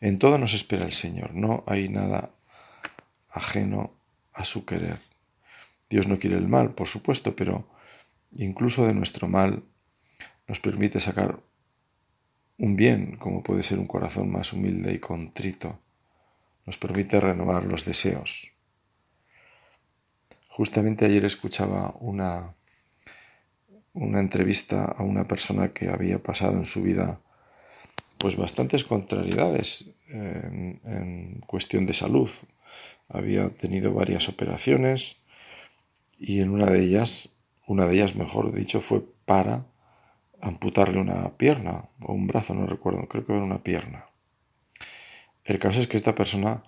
En 0.00 0.18
todo 0.18 0.38
nos 0.38 0.54
espera 0.54 0.84
el 0.84 0.92
Señor, 0.92 1.34
no 1.34 1.64
hay 1.66 1.88
nada 1.88 2.34
ajeno 3.30 3.94
a 4.32 4.44
su 4.44 4.64
querer. 4.64 5.00
Dios 5.88 6.08
no 6.08 6.18
quiere 6.18 6.36
el 6.36 6.48
mal, 6.48 6.74
por 6.74 6.88
supuesto, 6.88 7.36
pero 7.36 7.68
incluso 8.36 8.86
de 8.86 8.94
nuestro 8.94 9.28
mal 9.28 9.62
nos 10.48 10.60
permite 10.60 11.00
sacar 11.00 11.40
un 12.58 12.76
bien, 12.76 13.16
como 13.16 13.42
puede 13.42 13.62
ser 13.62 13.78
un 13.78 13.86
corazón 13.86 14.30
más 14.30 14.52
humilde 14.52 14.92
y 14.92 14.98
contrito. 14.98 15.80
Nos 16.64 16.78
permite 16.78 17.20
renovar 17.20 17.64
los 17.64 17.84
deseos. 17.84 18.52
Justamente 20.54 21.06
ayer 21.06 21.24
escuchaba 21.24 21.94
una, 21.98 22.54
una 23.94 24.20
entrevista 24.20 24.84
a 24.84 25.02
una 25.02 25.26
persona 25.26 25.72
que 25.72 25.88
había 25.88 26.22
pasado 26.22 26.58
en 26.58 26.66
su 26.66 26.82
vida 26.82 27.20
pues 28.18 28.36
bastantes 28.36 28.84
contrariedades 28.84 29.94
en, 30.08 30.78
en 30.84 31.40
cuestión 31.46 31.86
de 31.86 31.94
salud. 31.94 32.28
Había 33.08 33.48
tenido 33.48 33.94
varias 33.94 34.28
operaciones, 34.28 35.24
y 36.18 36.42
en 36.42 36.50
una 36.50 36.66
de 36.66 36.80
ellas, 36.80 37.30
una 37.66 37.86
de 37.86 37.94
ellas 37.94 38.14
mejor 38.14 38.52
dicho, 38.52 38.82
fue 38.82 39.02
para 39.24 39.64
amputarle 40.42 41.00
una 41.00 41.36
pierna 41.38 41.88
o 42.02 42.12
un 42.12 42.26
brazo, 42.26 42.52
no 42.52 42.66
recuerdo, 42.66 43.08
creo 43.08 43.24
que 43.24 43.32
era 43.32 43.42
una 43.42 43.62
pierna. 43.62 44.04
El 45.44 45.58
caso 45.58 45.80
es 45.80 45.88
que 45.88 45.96
esta 45.96 46.14
persona 46.14 46.62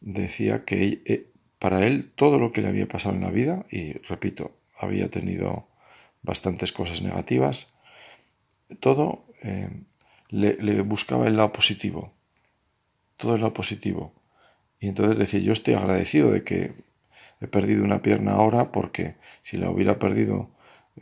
decía 0.00 0.64
que 0.64 1.02
eh, 1.06 1.29
para 1.60 1.86
él 1.86 2.10
todo 2.16 2.38
lo 2.38 2.50
que 2.50 2.62
le 2.62 2.68
había 2.68 2.88
pasado 2.88 3.14
en 3.14 3.20
la 3.20 3.30
vida, 3.30 3.66
y 3.70 3.92
repito, 4.08 4.50
había 4.78 5.10
tenido 5.10 5.68
bastantes 6.22 6.72
cosas 6.72 7.02
negativas, 7.02 7.74
todo 8.80 9.24
eh, 9.42 9.68
le, 10.30 10.80
buscaba 10.80 11.26
el 11.26 11.36
lado 11.36 11.52
positivo, 11.52 12.12
todo 13.18 13.34
el 13.34 13.42
lado 13.42 13.52
positivo. 13.52 14.14
Y 14.80 14.88
entonces 14.88 15.18
decía, 15.18 15.40
yo 15.40 15.52
estoy 15.52 15.74
agradecido 15.74 16.30
de 16.32 16.44
que 16.44 16.72
he 17.42 17.46
perdido 17.46 17.84
una 17.84 18.00
pierna 18.00 18.32
ahora 18.32 18.72
porque 18.72 19.16
si 19.42 19.58
la 19.58 19.70
hubiera 19.70 19.98
perdido, 19.98 20.48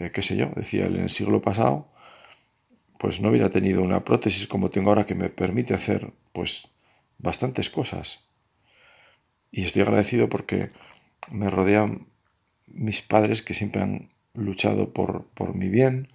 eh, 0.00 0.10
qué 0.12 0.22
sé 0.22 0.36
yo, 0.36 0.50
decía 0.56 0.86
él 0.86 0.96
en 0.96 1.02
el 1.02 1.10
siglo 1.10 1.40
pasado, 1.40 1.86
pues 2.98 3.20
no 3.20 3.28
hubiera 3.28 3.48
tenido 3.50 3.82
una 3.82 4.04
prótesis 4.04 4.48
como 4.48 4.70
tengo 4.70 4.90
ahora 4.90 5.06
que 5.06 5.14
me 5.14 5.28
permite 5.28 5.72
hacer 5.72 6.12
pues 6.32 6.74
bastantes 7.18 7.70
cosas. 7.70 8.27
Y 9.50 9.64
estoy 9.64 9.82
agradecido 9.82 10.28
porque 10.28 10.70
me 11.32 11.48
rodean 11.48 12.06
mis 12.66 13.02
padres 13.02 13.42
que 13.42 13.54
siempre 13.54 13.82
han 13.82 14.10
luchado 14.34 14.92
por, 14.92 15.26
por 15.34 15.54
mi 15.54 15.68
bien. 15.68 16.08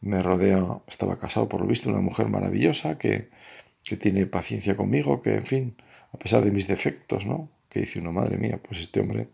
Me 0.00 0.22
rodea, 0.22 0.80
estaba 0.86 1.18
casado 1.18 1.48
por 1.48 1.60
lo 1.60 1.66
visto, 1.66 1.88
una 1.88 2.00
mujer 2.00 2.28
maravillosa 2.28 2.98
que, 2.98 3.30
que 3.82 3.96
tiene 3.96 4.26
paciencia 4.26 4.76
conmigo, 4.76 5.22
que 5.22 5.34
en 5.34 5.46
fin, 5.46 5.76
a 6.12 6.18
pesar 6.18 6.44
de 6.44 6.50
mis 6.50 6.66
defectos, 6.66 7.26
¿no? 7.26 7.48
Que 7.68 7.80
dice 7.80 8.00
uno, 8.00 8.12
madre 8.12 8.36
mía, 8.36 8.60
pues 8.62 8.80
este 8.80 9.00
hombre 9.00 9.28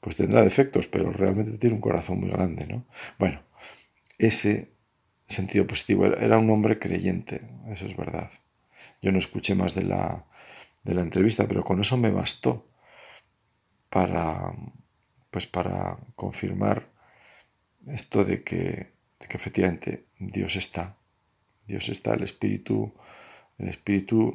pues 0.00 0.16
tendrá 0.16 0.42
defectos, 0.42 0.86
pero 0.86 1.12
realmente 1.12 1.58
tiene 1.58 1.74
un 1.76 1.82
corazón 1.82 2.20
muy 2.20 2.30
grande, 2.30 2.66
¿no? 2.66 2.84
Bueno, 3.18 3.42
ese 4.18 4.72
sentido 5.26 5.66
positivo, 5.66 6.06
era 6.06 6.38
un 6.38 6.50
hombre 6.50 6.78
creyente, 6.78 7.42
eso 7.70 7.86
es 7.86 7.96
verdad. 7.96 8.30
Yo 9.02 9.12
no 9.12 9.18
escuché 9.18 9.54
más 9.54 9.74
de 9.74 9.84
la, 9.84 10.26
de 10.82 10.94
la 10.94 11.02
entrevista, 11.02 11.46
pero 11.46 11.64
con 11.64 11.80
eso 11.80 11.96
me 11.96 12.10
bastó 12.10 12.68
para, 13.88 14.52
pues 15.30 15.46
para 15.46 15.98
confirmar 16.16 16.88
esto 17.86 18.24
de 18.24 18.42
que, 18.42 18.92
de 19.20 19.26
que 19.28 19.36
efectivamente 19.36 20.06
Dios 20.18 20.56
está. 20.56 20.96
Dios 21.66 21.88
está, 21.88 22.14
el 22.14 22.22
Espíritu, 22.22 22.92
el 23.58 23.68
Espíritu, 23.68 24.32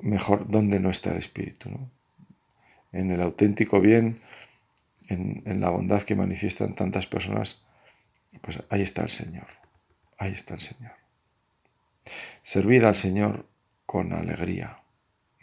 mejor, 0.00 0.46
¿dónde 0.48 0.78
no 0.80 0.90
está 0.90 1.10
el 1.10 1.18
Espíritu? 1.18 1.70
¿no? 1.70 1.90
En 2.92 3.10
el 3.10 3.20
auténtico 3.20 3.80
bien 3.80 4.20
en, 5.08 5.60
la 5.60 5.70
bondad 5.70 6.02
que 6.02 6.14
manifiestan 6.14 6.74
tantas 6.74 7.06
personas, 7.06 7.64
pues 8.40 8.58
ahí 8.70 8.82
está 8.82 9.02
el 9.02 9.10
Señor, 9.10 9.46
ahí 10.18 10.32
está 10.32 10.54
el 10.54 10.60
Señor. 10.60 10.92
Servid 12.42 12.84
al 12.84 12.96
Señor 12.96 13.46
con 13.86 14.12
alegría, 14.12 14.78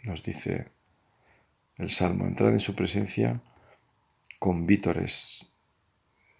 nos 0.06 0.22
dice 0.22 0.68
el 1.78 1.90
Salmo, 1.90 2.26
entrad 2.26 2.52
en 2.52 2.60
su 2.60 2.74
presencia 2.74 3.40
con 4.38 4.66
vítores. 4.66 5.52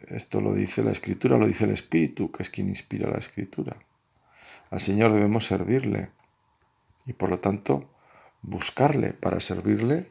Esto 0.09 0.41
lo 0.41 0.53
dice 0.53 0.83
la 0.83 0.91
Escritura, 0.91 1.39
lo 1.39 1.47
dice 1.47 1.65
el 1.65 1.71
Espíritu, 1.71 2.31
que 2.33 2.43
es 2.43 2.51
quien 2.51 2.69
inspira 2.69 3.09
la 3.09 3.19
Escritura. 3.19 3.77
Al 4.71 4.81
Señor 4.81 5.13
debemos 5.13 5.47
servirle 5.47 6.11
y 7.07 7.13
por 7.13 7.31
lo 7.31 7.39
tanto 7.39 7.91
buscarle 8.43 9.13
para 9.13 9.41
servirle 9.41 10.07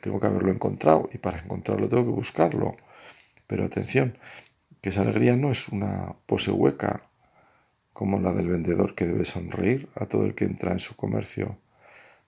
tengo 0.00 0.18
que 0.20 0.26
haberlo 0.26 0.52
encontrado 0.52 1.08
y 1.12 1.18
para 1.18 1.38
encontrarlo 1.38 1.88
tengo 1.88 2.04
que 2.04 2.10
buscarlo. 2.10 2.76
Pero 3.46 3.64
atención, 3.64 4.18
que 4.80 4.88
esa 4.90 5.02
alegría 5.02 5.36
no 5.36 5.50
es 5.50 5.68
una 5.68 6.14
pose 6.26 6.50
hueca 6.50 7.08
como 7.92 8.20
la 8.20 8.32
del 8.32 8.48
vendedor 8.48 8.94
que 8.94 9.06
debe 9.06 9.24
sonreír 9.24 9.88
a 9.94 10.06
todo 10.06 10.24
el 10.24 10.34
que 10.34 10.44
entra 10.44 10.72
en 10.72 10.80
su 10.80 10.96
comercio 10.96 11.58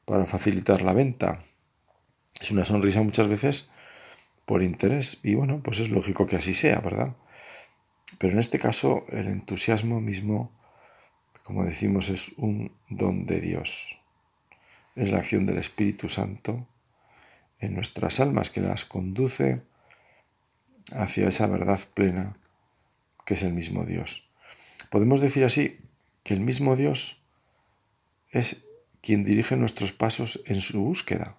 para 0.04 0.26
facilitar 0.26 0.82
la 0.82 0.92
venta. 0.92 1.40
Es 2.40 2.50
una 2.50 2.64
sonrisa 2.64 3.02
muchas 3.02 3.28
veces 3.28 3.70
por 4.44 4.62
interés. 4.62 5.20
Y 5.24 5.34
bueno, 5.34 5.60
pues 5.62 5.80
es 5.80 5.90
lógico 5.90 6.26
que 6.26 6.36
así 6.36 6.54
sea, 6.54 6.80
¿verdad? 6.80 7.14
Pero 8.18 8.32
en 8.34 8.38
este 8.38 8.58
caso 8.58 9.06
el 9.10 9.28
entusiasmo 9.28 10.00
mismo, 10.00 10.52
como 11.42 11.64
decimos, 11.64 12.08
es 12.08 12.34
un 12.36 12.72
don 12.88 13.26
de 13.26 13.40
Dios. 13.40 14.00
Es 14.96 15.10
la 15.10 15.18
acción 15.18 15.46
del 15.46 15.58
Espíritu 15.58 16.08
Santo 16.08 16.66
en 17.58 17.74
nuestras 17.74 18.20
almas 18.20 18.50
que 18.50 18.60
las 18.60 18.84
conduce 18.84 19.62
hacia 20.92 21.28
esa 21.28 21.46
verdad 21.46 21.80
plena 21.94 22.36
que 23.24 23.34
es 23.34 23.42
el 23.42 23.54
mismo 23.54 23.84
Dios. 23.84 24.28
Podemos 24.90 25.20
decir 25.20 25.44
así 25.44 25.80
que 26.22 26.34
el 26.34 26.40
mismo 26.40 26.76
Dios 26.76 27.22
es 28.30 28.66
quien 29.04 29.22
dirige 29.22 29.54
nuestros 29.56 29.92
pasos 29.92 30.42
en 30.46 30.60
su 30.60 30.82
búsqueda. 30.82 31.36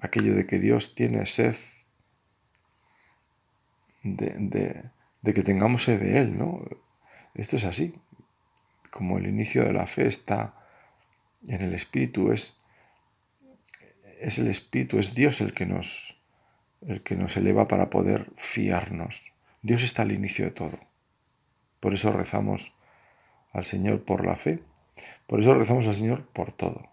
Aquello 0.00 0.36
de 0.36 0.46
que 0.46 0.60
Dios 0.60 0.94
tiene 0.94 1.26
sed 1.26 1.56
de, 4.04 4.92
que 5.34 5.42
tengamos 5.42 5.82
sed 5.82 5.98
de 5.98 6.20
Él, 6.20 6.38
¿no? 6.38 6.64
Esto 7.34 7.56
es 7.56 7.64
así. 7.64 7.92
Como 8.92 9.18
el 9.18 9.26
inicio 9.26 9.64
de 9.64 9.72
la 9.72 9.88
fe 9.88 10.06
está 10.06 10.54
en 11.48 11.60
el 11.60 11.74
Espíritu, 11.74 12.30
es, 12.30 12.62
es 14.20 14.38
el 14.38 14.46
Espíritu, 14.46 15.00
es 15.00 15.16
Dios 15.16 15.40
el 15.40 15.52
que 15.52 15.66
nos 15.66 16.14
el 16.86 17.02
que 17.02 17.16
nos 17.16 17.36
eleva 17.36 17.66
para 17.66 17.90
poder 17.90 18.30
fiarnos. 18.36 19.32
Dios 19.62 19.82
está 19.82 20.02
al 20.02 20.12
inicio 20.12 20.44
de 20.44 20.52
todo. 20.52 20.78
Por 21.80 21.94
eso 21.94 22.12
rezamos 22.12 22.72
al 23.52 23.64
Señor 23.64 24.04
por 24.04 24.24
la 24.24 24.36
fe, 24.36 24.62
por 25.26 25.40
eso 25.40 25.54
rezamos 25.54 25.86
al 25.86 25.94
Señor 25.94 26.26
por 26.26 26.52
todo. 26.52 26.88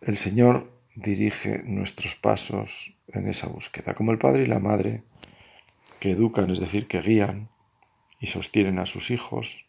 El 0.00 0.16
Señor 0.16 0.72
dirige 0.94 1.62
nuestros 1.64 2.14
pasos 2.14 2.96
en 3.08 3.28
esa 3.28 3.48
búsqueda, 3.48 3.94
como 3.94 4.12
el 4.12 4.18
Padre 4.18 4.44
y 4.44 4.46
la 4.46 4.58
Madre 4.58 5.02
que 6.00 6.10
educan, 6.10 6.50
es 6.50 6.60
decir, 6.60 6.86
que 6.88 7.00
guían 7.00 7.50
y 8.18 8.28
sostienen 8.28 8.78
a 8.78 8.86
sus 8.86 9.10
hijos 9.10 9.66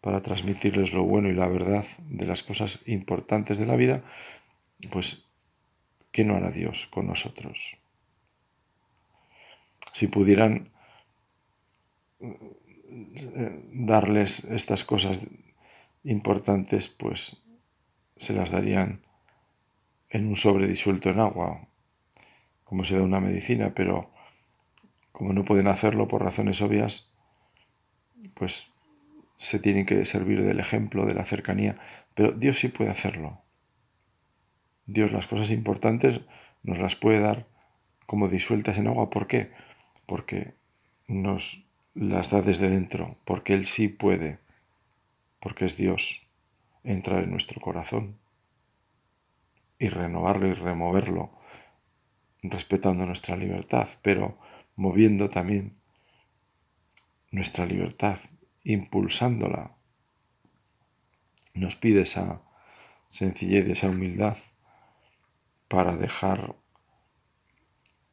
para 0.00 0.22
transmitirles 0.22 0.92
lo 0.92 1.02
bueno 1.02 1.28
y 1.28 1.34
la 1.34 1.48
verdad 1.48 1.84
de 2.08 2.26
las 2.26 2.42
cosas 2.42 2.80
importantes 2.86 3.58
de 3.58 3.66
la 3.66 3.76
vida, 3.76 4.04
pues 4.90 5.26
¿qué 6.12 6.24
no 6.24 6.36
hará 6.36 6.50
Dios 6.50 6.86
con 6.86 7.06
nosotros? 7.06 7.76
Si 9.92 10.06
pudieran 10.06 10.70
darles 13.72 14.44
estas 14.44 14.84
cosas 14.84 15.26
importantes, 16.04 16.88
pues 16.88 17.46
se 18.16 18.32
las 18.32 18.50
darían 18.50 19.02
en 20.10 20.26
un 20.26 20.36
sobre 20.36 20.66
disuelto 20.66 21.10
en 21.10 21.20
agua, 21.20 21.68
como 22.64 22.84
se 22.84 22.96
da 22.96 23.02
una 23.02 23.20
medicina, 23.20 23.72
pero 23.74 24.10
como 25.12 25.32
no 25.32 25.44
pueden 25.44 25.68
hacerlo 25.68 26.08
por 26.08 26.22
razones 26.22 26.62
obvias, 26.62 27.12
pues 28.34 28.74
se 29.36 29.58
tienen 29.58 29.86
que 29.86 30.04
servir 30.04 30.42
del 30.42 30.60
ejemplo, 30.60 31.06
de 31.06 31.14
la 31.14 31.24
cercanía, 31.24 31.78
pero 32.14 32.32
Dios 32.32 32.58
sí 32.58 32.68
puede 32.68 32.90
hacerlo. 32.90 33.42
Dios 34.86 35.12
las 35.12 35.26
cosas 35.26 35.50
importantes 35.50 36.20
nos 36.62 36.78
las 36.78 36.96
puede 36.96 37.20
dar 37.20 37.46
como 38.06 38.28
disueltas 38.28 38.78
en 38.78 38.88
agua. 38.88 39.10
¿Por 39.10 39.26
qué? 39.26 39.52
Porque 40.06 40.54
nos 41.06 41.67
las 41.94 42.30
da 42.30 42.42
desde 42.42 42.68
dentro, 42.68 43.16
porque 43.24 43.54
Él 43.54 43.64
sí 43.64 43.88
puede, 43.88 44.38
porque 45.40 45.64
es 45.64 45.76
Dios, 45.76 46.26
entrar 46.84 47.24
en 47.24 47.30
nuestro 47.30 47.60
corazón 47.60 48.18
y 49.78 49.88
renovarlo 49.88 50.48
y 50.48 50.54
removerlo, 50.54 51.30
respetando 52.42 53.06
nuestra 53.06 53.36
libertad, 53.36 53.88
pero 54.02 54.38
moviendo 54.76 55.28
también 55.28 55.76
nuestra 57.30 57.66
libertad, 57.66 58.18
impulsándola. 58.64 59.72
Nos 61.54 61.76
pide 61.76 62.02
esa 62.02 62.42
sencillez, 63.08 63.68
esa 63.68 63.88
humildad 63.88 64.36
para 65.68 65.96
dejar 65.96 66.54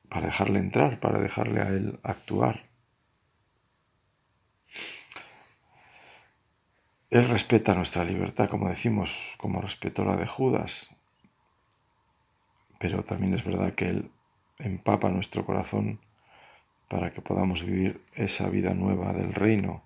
para 0.09 0.27
dejarle 0.27 0.59
entrar, 0.59 0.99
para 0.99 1.19
dejarle 1.19 1.61
a 1.61 1.69
él 1.69 1.99
actuar. 2.03 2.69
Él 7.15 7.29
respeta 7.29 7.73
nuestra 7.73 8.03
libertad, 8.03 8.49
como 8.49 8.67
decimos, 8.67 9.35
como 9.37 9.61
respetó 9.61 10.03
la 10.03 10.17
de 10.17 10.27
Judas, 10.27 10.97
pero 12.77 13.05
también 13.05 13.33
es 13.33 13.45
verdad 13.45 13.73
que 13.73 13.87
Él 13.87 14.11
empapa 14.59 15.07
nuestro 15.07 15.45
corazón 15.45 16.01
para 16.89 17.11
que 17.11 17.21
podamos 17.21 17.63
vivir 17.63 18.03
esa 18.15 18.49
vida 18.49 18.73
nueva 18.73 19.13
del 19.13 19.33
reino, 19.33 19.81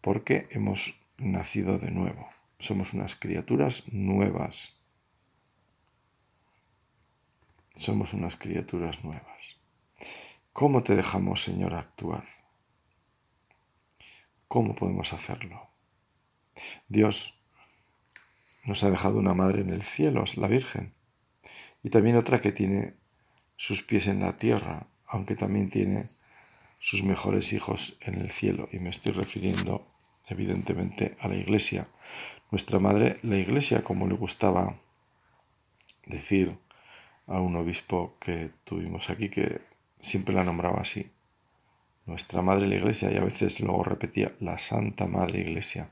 porque 0.00 0.48
hemos 0.50 0.98
nacido 1.18 1.78
de 1.78 1.90
nuevo, 1.90 2.26
somos 2.58 2.94
unas 2.94 3.16
criaturas 3.16 3.92
nuevas. 3.92 4.80
Somos 7.74 8.14
unas 8.14 8.36
criaturas 8.36 9.04
nuevas. 9.04 9.58
¿Cómo 10.54 10.82
te 10.82 10.96
dejamos, 10.96 11.44
Señor, 11.44 11.74
actuar? 11.74 12.24
¿Cómo 14.48 14.74
podemos 14.74 15.12
hacerlo? 15.12 15.65
Dios 16.88 17.40
nos 18.64 18.82
ha 18.84 18.90
dejado 18.90 19.18
una 19.18 19.34
madre 19.34 19.62
en 19.62 19.70
el 19.70 19.82
cielo, 19.82 20.24
la 20.36 20.48
Virgen, 20.48 20.92
y 21.82 21.90
también 21.90 22.16
otra 22.16 22.40
que 22.40 22.52
tiene 22.52 22.94
sus 23.56 23.82
pies 23.82 24.06
en 24.08 24.20
la 24.20 24.36
tierra, 24.36 24.86
aunque 25.06 25.36
también 25.36 25.70
tiene 25.70 26.08
sus 26.80 27.02
mejores 27.04 27.52
hijos 27.52 27.96
en 28.00 28.20
el 28.20 28.30
cielo. 28.30 28.68
Y 28.72 28.78
me 28.78 28.90
estoy 28.90 29.12
refiriendo 29.12 29.86
evidentemente 30.26 31.16
a 31.20 31.28
la 31.28 31.36
Iglesia. 31.36 31.88
Nuestra 32.50 32.78
madre, 32.78 33.18
la 33.22 33.36
Iglesia, 33.36 33.82
como 33.84 34.06
le 34.08 34.14
gustaba 34.14 34.76
decir 36.06 36.58
a 37.26 37.40
un 37.40 37.56
obispo 37.56 38.16
que 38.20 38.50
tuvimos 38.64 39.10
aquí, 39.10 39.28
que 39.28 39.60
siempre 40.00 40.34
la 40.34 40.44
nombraba 40.44 40.80
así. 40.80 41.10
Nuestra 42.06 42.40
Madre 42.40 42.68
la 42.68 42.76
Iglesia 42.76 43.10
y 43.10 43.16
a 43.16 43.24
veces 43.24 43.58
luego 43.60 43.82
repetía 43.82 44.32
la 44.38 44.58
Santa 44.58 45.06
Madre 45.06 45.40
Iglesia 45.40 45.90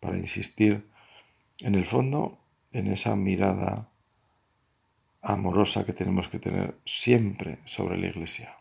para 0.00 0.16
insistir 0.16 0.88
en 1.60 1.74
el 1.74 1.86
fondo 1.86 2.38
en 2.72 2.88
esa 2.88 3.16
mirada 3.16 3.88
amorosa 5.22 5.84
que 5.84 5.92
tenemos 5.92 6.28
que 6.28 6.38
tener 6.38 6.76
siempre 6.84 7.58
sobre 7.64 7.98
la 7.98 8.06
Iglesia, 8.06 8.56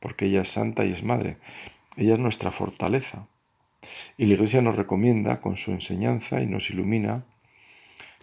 porque 0.00 0.26
ella 0.26 0.42
es 0.42 0.48
santa 0.48 0.84
y 0.84 0.92
es 0.92 1.02
madre, 1.04 1.38
ella 1.96 2.14
es 2.14 2.20
nuestra 2.20 2.50
fortaleza. 2.50 3.28
Y 4.16 4.26
la 4.26 4.34
Iglesia 4.34 4.60
nos 4.60 4.76
recomienda 4.76 5.40
con 5.40 5.56
su 5.56 5.70
enseñanza 5.70 6.42
y 6.42 6.46
nos 6.46 6.70
ilumina 6.70 7.24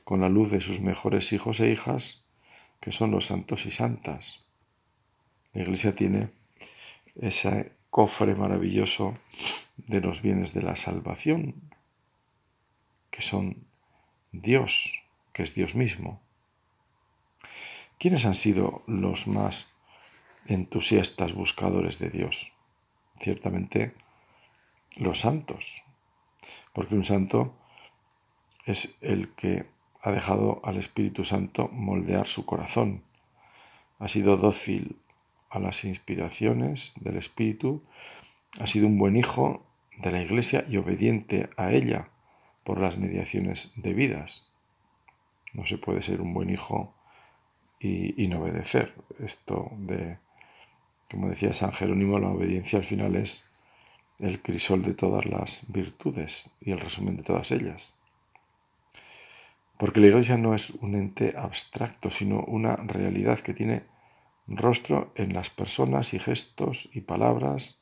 con 0.04 0.22
la 0.22 0.30
luz 0.30 0.52
de 0.52 0.62
sus 0.62 0.82
mejores 0.82 1.34
hijos 1.34 1.60
e 1.60 1.72
hijas 1.72 2.28
que 2.80 2.92
son 2.92 3.12
los 3.12 3.26
santos 3.26 3.66
y 3.66 3.72
santas. 3.72 4.46
La 5.54 5.64
Iglesia 5.64 5.96
tiene 5.96 6.30
ese 7.16 7.72
cofre 7.90 8.36
maravilloso 8.36 9.16
de 9.78 10.02
los 10.02 10.22
bienes 10.22 10.54
de 10.54 10.62
la 10.62 10.76
salvación, 10.76 11.56
que 13.10 13.22
son 13.22 13.68
Dios, 14.32 15.04
que 15.34 15.44
es 15.44 15.56
Dios 15.56 15.76
mismo. 15.76 16.22
¿Quiénes 18.00 18.26
han 18.26 18.36
sido 18.36 18.84
los 18.86 19.28
más 19.28 19.68
entusiastas 20.46 21.34
buscadores 21.34 22.00
de 22.00 22.10
Dios? 22.10 22.54
Ciertamente 23.20 23.94
los 24.96 25.22
santos, 25.22 25.82
porque 26.74 26.96
un 26.96 27.04
santo 27.04 27.56
es 28.66 28.98
el 29.02 29.30
que 29.34 29.66
ha 30.02 30.12
dejado 30.12 30.62
al 30.64 30.78
Espíritu 30.78 31.24
Santo 31.24 31.70
moldear 31.70 32.28
su 32.28 32.46
corazón. 32.46 33.04
Ha 34.00 34.08
sido 34.08 34.38
dócil 34.38 35.00
a 35.50 35.60
las 35.60 35.84
inspiraciones 35.84 36.94
del 37.00 37.18
Espíritu, 37.18 37.84
ha 38.60 38.68
sido 38.68 38.88
un 38.88 38.98
buen 38.98 39.16
hijo 39.16 39.66
de 39.98 40.12
la 40.12 40.22
Iglesia 40.22 40.66
y 40.70 40.78
obediente 40.78 41.50
a 41.58 41.72
ella 41.72 42.10
por 42.68 42.82
las 42.82 42.98
mediaciones 42.98 43.72
debidas. 43.78 44.44
No 45.54 45.66
se 45.66 45.78
puede 45.78 46.02
ser 46.02 46.20
un 46.20 46.34
buen 46.34 46.50
hijo 46.50 46.94
y, 47.80 48.28
no 48.28 48.42
obedecer. 48.42 48.94
Esto 49.24 49.72
de, 49.78 50.18
como 51.10 51.30
decía 51.30 51.54
San 51.54 51.72
Jerónimo, 51.72 52.20
la 52.20 52.28
obediencia 52.28 52.80
al 52.80 52.84
final 52.84 53.16
es 53.16 53.50
el 54.20 54.42
crisol 54.42 54.82
de 54.82 54.94
todas 54.96 55.26
las 55.28 55.72
virtudes 55.72 56.58
y 56.60 56.72
el 56.72 56.82
resumen 56.82 57.16
de 57.16 57.24
todas 57.24 57.52
ellas. 57.52 57.98
Porque 59.78 60.02
la 60.02 60.08
Iglesia 60.08 60.36
no 60.36 60.54
es 60.54 60.72
un 60.72 60.96
ente 60.96 61.36
abstracto, 61.38 62.10
sino 62.10 62.42
una 62.42 62.76
realidad 62.76 63.40
que 63.40 63.54
tiene 63.54 63.86
rostro 64.46 65.14
en 65.16 65.32
las 65.32 65.50
personas 65.50 66.14
y 66.14 66.20
gestos 66.20 66.90
y 66.92 67.00
palabras, 67.00 67.80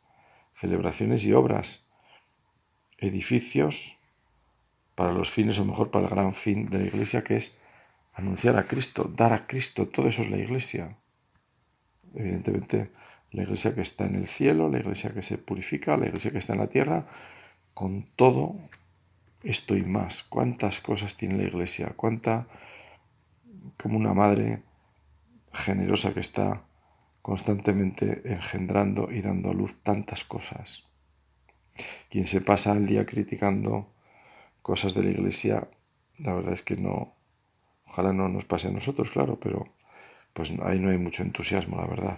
celebraciones 0.53 1.23
y 1.23 1.33
obras, 1.33 1.87
edificios 2.99 3.97
para 4.95 5.13
los 5.13 5.29
fines 5.29 5.59
o 5.59 5.65
mejor 5.65 5.91
para 5.91 6.05
el 6.05 6.11
gran 6.11 6.33
fin 6.33 6.65
de 6.65 6.79
la 6.79 6.85
Iglesia 6.85 7.23
que 7.23 7.35
es 7.35 7.57
anunciar 8.15 8.57
a 8.57 8.63
Cristo, 8.63 9.11
dar 9.13 9.33
a 9.33 9.45
Cristo, 9.45 9.87
todo 9.87 10.07
eso 10.07 10.23
es 10.23 10.29
la 10.29 10.37
iglesia. 10.37 10.97
Evidentemente, 12.13 12.91
la 13.31 13.43
iglesia 13.43 13.75
que 13.75 13.81
está 13.81 14.05
en 14.05 14.15
el 14.15 14.27
cielo, 14.27 14.69
la 14.69 14.79
iglesia 14.79 15.13
que 15.13 15.21
se 15.21 15.37
purifica, 15.37 15.97
la 15.97 16.07
iglesia 16.07 16.31
que 16.31 16.37
está 16.37 16.53
en 16.53 16.59
la 16.59 16.67
tierra, 16.67 17.05
con 17.73 18.03
todo 18.15 18.55
esto 19.43 19.75
y 19.75 19.83
más. 19.83 20.23
¿Cuántas 20.23 20.79
cosas 20.79 21.17
tiene 21.17 21.37
la 21.37 21.43
iglesia? 21.43 21.91
¿Cuánta, 21.95 22.47
como 23.77 23.97
una 23.97 24.13
madre 24.13 24.63
generosa 25.51 26.13
que 26.13 26.21
está 26.21 26.63
constantemente 27.21 28.21
engendrando 28.23 29.11
y 29.11 29.21
dando 29.21 29.51
a 29.51 29.53
luz 29.53 29.83
tantas 29.83 30.23
cosas? 30.23 30.83
Quien 32.09 32.25
se 32.25 32.39
pasa 32.39 32.71
el 32.71 32.85
día 32.85 33.05
criticando 33.05 33.93
cosas 34.65 34.95
de 34.95 35.03
la 35.03 35.11
iglesia, 35.11 35.69
la 36.17 36.33
verdad 36.33 36.53
es 36.53 36.63
que 36.63 36.75
no, 36.75 37.13
ojalá 37.85 38.13
no 38.13 38.29
nos 38.29 38.45
pase 38.45 38.67
a 38.67 38.71
nosotros, 38.71 39.11
claro, 39.11 39.39
pero 39.39 39.67
pues 40.33 40.51
ahí 40.63 40.79
no 40.79 40.89
hay 40.89 40.97
mucho 40.97 41.21
entusiasmo, 41.21 41.77
la 41.77 41.85
verdad. 41.85 42.17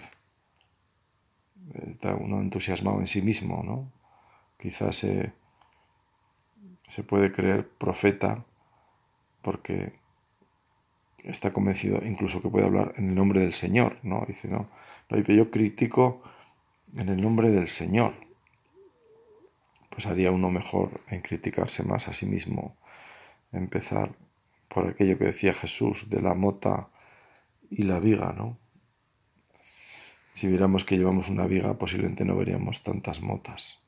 Está 1.85 2.15
uno 2.15 2.39
entusiasmado 2.39 3.01
en 3.01 3.07
sí 3.07 3.21
mismo, 3.21 3.63
¿no? 3.65 3.91
Quizás 4.57 4.95
se, 4.95 5.33
se 6.87 7.03
puede 7.03 7.33
creer 7.33 7.67
profeta 7.67 8.45
porque 9.41 9.99
está 11.25 11.51
convencido 11.51 12.01
incluso 12.05 12.41
que 12.41 12.47
puede 12.47 12.65
hablar 12.65 12.93
en 12.95 13.09
el 13.09 13.15
nombre 13.15 13.41
del 13.41 13.51
Señor, 13.51 13.97
¿no? 14.03 14.23
Dice, 14.25 14.47
no, 14.47 14.69
no 15.09 15.19
yo 15.19 15.51
critico 15.51 16.21
en 16.95 17.09
el 17.09 17.21
nombre 17.21 17.51
del 17.51 17.67
Señor. 17.67 18.13
Pues 19.97 20.05
haría 20.05 20.29
uno 20.29 20.51
mejor 20.51 21.01
en 21.07 21.23
criticarse 21.23 21.81
más 21.81 22.07
a 22.07 22.13
sí 22.13 22.27
mismo, 22.27 22.77
empezar 23.51 24.13
por 24.67 24.87
aquello 24.87 25.17
que 25.17 25.25
decía 25.25 25.55
Jesús 25.55 26.11
de 26.11 26.21
la 26.21 26.35
mota 26.35 26.89
y 27.71 27.81
la 27.81 27.99
viga, 27.99 28.31
¿no? 28.31 28.59
Si 30.33 30.47
viéramos 30.47 30.83
que 30.83 30.99
llevamos 30.99 31.29
una 31.29 31.47
viga, 31.47 31.79
posiblemente 31.79 32.25
no 32.25 32.35
veríamos 32.35 32.83
tantas 32.83 33.21
motas. 33.21 33.87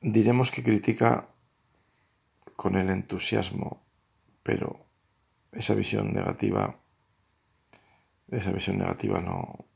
Diremos 0.00 0.50
que 0.50 0.62
critica 0.62 1.28
con 2.56 2.76
el 2.76 2.88
entusiasmo, 2.88 3.82
pero 4.42 4.86
esa 5.52 5.74
visión 5.74 6.14
negativa, 6.14 6.80
esa 8.30 8.52
visión 8.52 8.78
negativa 8.78 9.20
no 9.20 9.66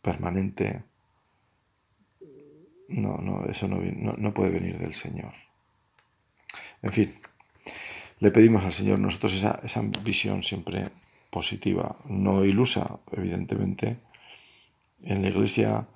permanente, 0.00 0.88
no, 2.90 3.18
no, 3.18 3.46
eso 3.46 3.68
no, 3.68 3.80
no 4.16 4.34
puede 4.34 4.50
venir 4.50 4.78
del 4.78 4.94
Señor. 4.94 5.32
En 6.82 6.92
fin, 6.92 7.14
le 8.18 8.30
pedimos 8.30 8.64
al 8.64 8.72
Señor 8.72 8.98
nosotros 8.98 9.34
esa, 9.34 9.60
esa 9.62 9.82
visión 10.04 10.42
siempre 10.42 10.90
positiva, 11.30 11.96
no 12.06 12.44
ilusa, 12.44 12.98
evidentemente. 13.12 13.98
En 15.02 15.22
la 15.22 15.28
iglesia 15.28 15.86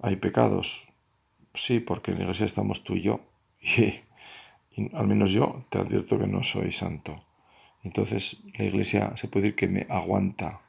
hay 0.00 0.16
pecados, 0.16 0.88
sí, 1.54 1.80
porque 1.80 2.12
en 2.12 2.18
la 2.18 2.24
iglesia 2.24 2.46
estamos 2.46 2.84
tú 2.84 2.94
y 2.94 3.02
yo, 3.02 3.20
y, 3.60 4.00
al 4.92 5.06
menos 5.06 5.30
yo 5.30 5.64
te 5.70 5.78
advierto 5.78 6.18
que 6.18 6.26
no 6.26 6.42
soy 6.42 6.72
santo. 6.72 7.24
Entonces 7.82 8.44
la 8.58 8.64
iglesia 8.64 9.16
se 9.16 9.28
puede 9.28 9.44
decir 9.44 9.56
que 9.56 9.68
me 9.68 9.86
aguanta, 9.88 10.60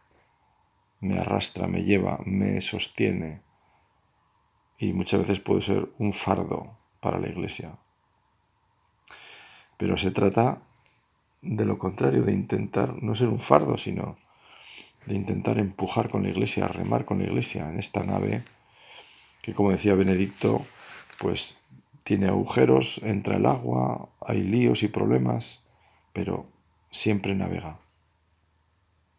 me 1.00 1.20
arrastra, 1.20 1.68
me 1.68 1.84
lleva, 1.84 2.20
me 2.26 2.62
sostiene, 2.62 3.42
y 4.78 4.94
muchas 4.94 5.22
veces 5.22 5.40
puede 5.40 5.62
ser 5.62 5.90
un 5.98 6.14
fardo 6.14 6.78
para 7.00 7.20
la 7.20 7.30
iglesia. 7.30 7.78
Pero 9.78 9.98
se 9.98 10.12
trata 10.12 10.62
de 11.42 11.66
lo 11.66 11.78
contrario, 11.78 12.24
de 12.24 12.34
intentar 12.34 13.02
no 13.04 13.14
ser 13.14 13.28
un 13.28 13.40
fardo, 13.40 13.78
sino 13.78 14.18
de 15.06 15.16
intentar 15.16 15.60
empujar 15.60 16.10
con 16.10 16.24
la 16.24 16.30
iglesia, 16.30 16.68
remar 16.68 17.06
con 17.06 17.20
la 17.20 17.26
iglesia 17.26 17.70
en 17.70 17.78
esta 17.78 18.04
nave 18.04 18.44
que, 19.42 19.54
como 19.54 19.72
decía 19.72 19.94
Benedicto, 19.94 20.66
pues 21.20 21.62
tiene 22.04 22.28
agujeros, 22.28 23.02
entra 23.04 23.38
el 23.38 23.46
agua, 23.46 24.10
hay 24.22 24.44
líos 24.44 24.82
y 24.82 24.88
problemas, 24.88 25.66
pero 26.14 26.48
siempre 26.90 27.36
navega, 27.36 27.80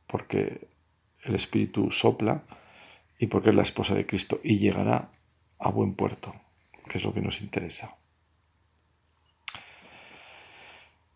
porque 0.09 0.69
el 1.25 1.35
Espíritu 1.35 1.90
sopla 1.92 2.42
y 3.19 3.29
porque 3.29 3.51
es 3.51 3.55
la 3.55 3.62
esposa 3.62 3.95
de 3.95 4.07
Cristo 4.07 4.40
y 4.42 4.59
llegará 4.59 5.11
a 5.59 5.71
buen 5.71 5.95
puerto, 5.95 6.35
que 6.88 6.99
es 6.99 7.05
lo 7.05 7.12
que 7.12 7.21
nos 7.21 7.40
interesa. 7.40 7.97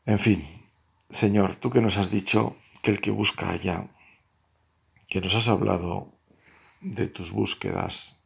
En 0.07 0.19
fin, 0.19 0.45
Señor, 1.11 1.57
tú 1.57 1.71
que 1.71 1.81
nos 1.81 1.97
has 1.97 2.11
dicho 2.11 2.57
que 2.83 2.91
el 2.91 3.01
que 3.01 3.11
busca 3.11 3.51
allá, 3.51 3.89
que 5.09 5.21
nos 5.21 5.35
has 5.35 5.49
hablado 5.49 6.13
de 6.81 7.07
tus 7.07 7.33
búsquedas 7.33 8.25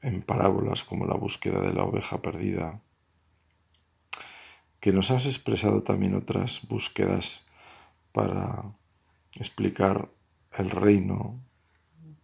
en 0.00 0.22
parábolas 0.22 0.82
como 0.82 1.06
la 1.06 1.14
búsqueda 1.14 1.60
de 1.60 1.74
la 1.74 1.84
oveja 1.84 2.22
perdida, 2.22 2.80
que 4.80 4.92
nos 4.92 5.10
has 5.10 5.26
expresado 5.26 5.82
también 5.82 6.14
otras 6.14 6.66
búsquedas 6.66 7.48
para 8.12 8.64
explicar 9.34 10.08
el 10.52 10.70
reino 10.70 11.38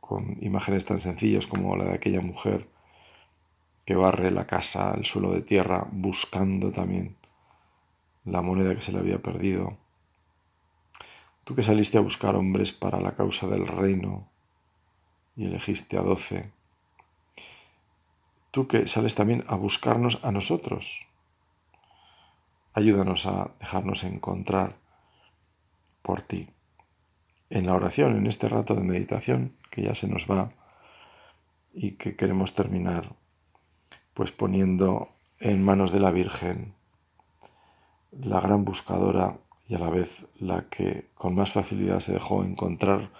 con 0.01 0.43
imágenes 0.43 0.87
tan 0.87 0.99
sencillas 0.99 1.47
como 1.47 1.77
la 1.77 1.85
de 1.85 1.95
aquella 1.95 2.21
mujer 2.23 2.69
que 3.87 3.95
barre 3.95 4.33
la 4.33 4.47
casa, 4.47 4.93
el 4.95 5.07
suelo 5.07 5.31
de 5.31 5.43
tierra, 5.43 5.87
buscando 5.93 6.73
también 6.73 7.17
la 8.25 8.43
moneda 8.43 8.75
que 8.75 8.81
se 8.81 8.93
le 8.93 8.99
había 8.99 9.23
perdido. 9.23 9.79
Tú 11.45 11.55
que 11.55 11.63
saliste 11.63 11.97
a 11.97 12.01
buscar 12.01 12.35
hombres 12.35 12.73
para 12.73 13.01
la 13.01 13.15
causa 13.15 13.47
del 13.47 13.69
reino 13.69 14.29
y 15.37 15.47
elegiste 15.47 15.97
a 15.97 16.03
doce. 16.03 16.51
Tú 18.51 18.67
que 18.67 18.89
sales 18.89 19.15
también 19.15 19.45
a 19.47 19.55
buscarnos 19.55 20.25
a 20.25 20.33
nosotros. 20.33 21.07
Ayúdanos 22.73 23.27
a 23.27 23.53
dejarnos 23.61 24.03
encontrar 24.03 24.75
por 26.03 26.23
ti. 26.23 26.49
En 27.51 27.67
la 27.67 27.75
oración, 27.75 28.17
en 28.17 28.27
este 28.27 28.49
rato 28.49 28.75
de 28.75 28.83
meditación 28.83 29.55
que 29.71 29.83
ya 29.83 29.95
se 29.95 30.09
nos 30.09 30.29
va 30.29 30.51
y 31.73 31.93
que 31.93 32.17
queremos 32.17 32.57
terminar 32.57 33.15
pues 34.17 34.33
poniendo 34.33 35.11
en 35.41 35.63
manos 35.63 35.93
de 35.93 36.01
la 36.01 36.11
Virgen 36.11 36.73
la 38.13 38.41
gran 38.41 38.65
buscadora 38.65 39.37
y 39.69 39.75
a 39.75 39.79
la 39.79 39.91
vez 39.91 40.27
la 40.41 40.71
que 40.71 41.11
con 41.15 41.35
más 41.35 41.53
facilidad 41.53 42.01
se 42.01 42.15
dejó 42.15 42.43
encontrar 42.43 43.11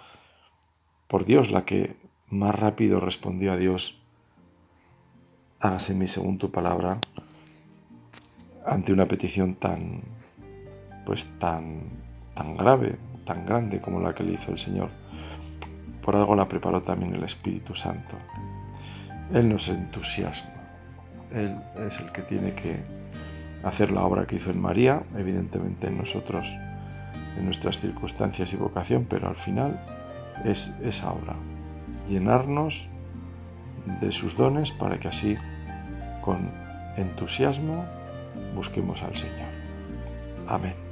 por 1.07 1.23
Dios, 1.23 1.51
la 1.51 1.65
que 1.65 1.97
más 2.29 2.55
rápido 2.55 2.99
respondió 2.99 3.51
a 3.51 3.57
Dios, 3.57 4.01
hágase 5.59 5.93
mi 5.93 6.07
según 6.07 6.39
tu 6.39 6.49
palabra, 6.49 6.99
ante 8.65 8.91
una 8.91 9.07
petición 9.07 9.53
tan, 9.53 10.01
pues 11.05 11.27
tan, 11.37 11.83
tan 12.33 12.57
grave, 12.57 12.97
tan 13.23 13.45
grande 13.45 13.79
como 13.81 13.99
la 13.99 14.15
que 14.15 14.23
le 14.23 14.33
hizo 14.33 14.51
el 14.51 14.57
Señor. 14.57 14.89
Por 16.01 16.15
algo 16.15 16.35
la 16.35 16.47
preparó 16.47 16.81
también 16.81 17.13
el 17.13 17.23
Espíritu 17.23 17.75
Santo. 17.75 18.17
Él 19.31 19.47
nos 19.47 19.69
entusiasma. 19.69 20.56
Él 21.33 21.55
es 21.87 21.99
el 21.99 22.11
que 22.11 22.21
tiene 22.21 22.53
que 22.53 22.77
hacer 23.63 23.91
la 23.91 24.03
obra 24.03 24.25
que 24.25 24.37
hizo 24.37 24.51
en 24.51 24.61
María, 24.61 25.03
evidentemente 25.17 25.87
en 25.87 25.97
nosotros, 25.97 26.55
en 27.37 27.45
nuestras 27.45 27.79
circunstancias 27.79 28.53
y 28.53 28.57
vocación, 28.57 29.05
pero 29.09 29.27
al 29.27 29.35
final 29.35 29.79
es 30.45 30.75
esa 30.83 31.11
obra, 31.11 31.35
llenarnos 32.07 32.87
de 34.01 34.11
sus 34.11 34.37
dones 34.37 34.71
para 34.71 34.99
que 34.99 35.07
así, 35.07 35.37
con 36.21 36.37
entusiasmo, 36.97 37.85
busquemos 38.55 39.03
al 39.03 39.15
Señor. 39.15 39.47
Amén. 40.47 40.86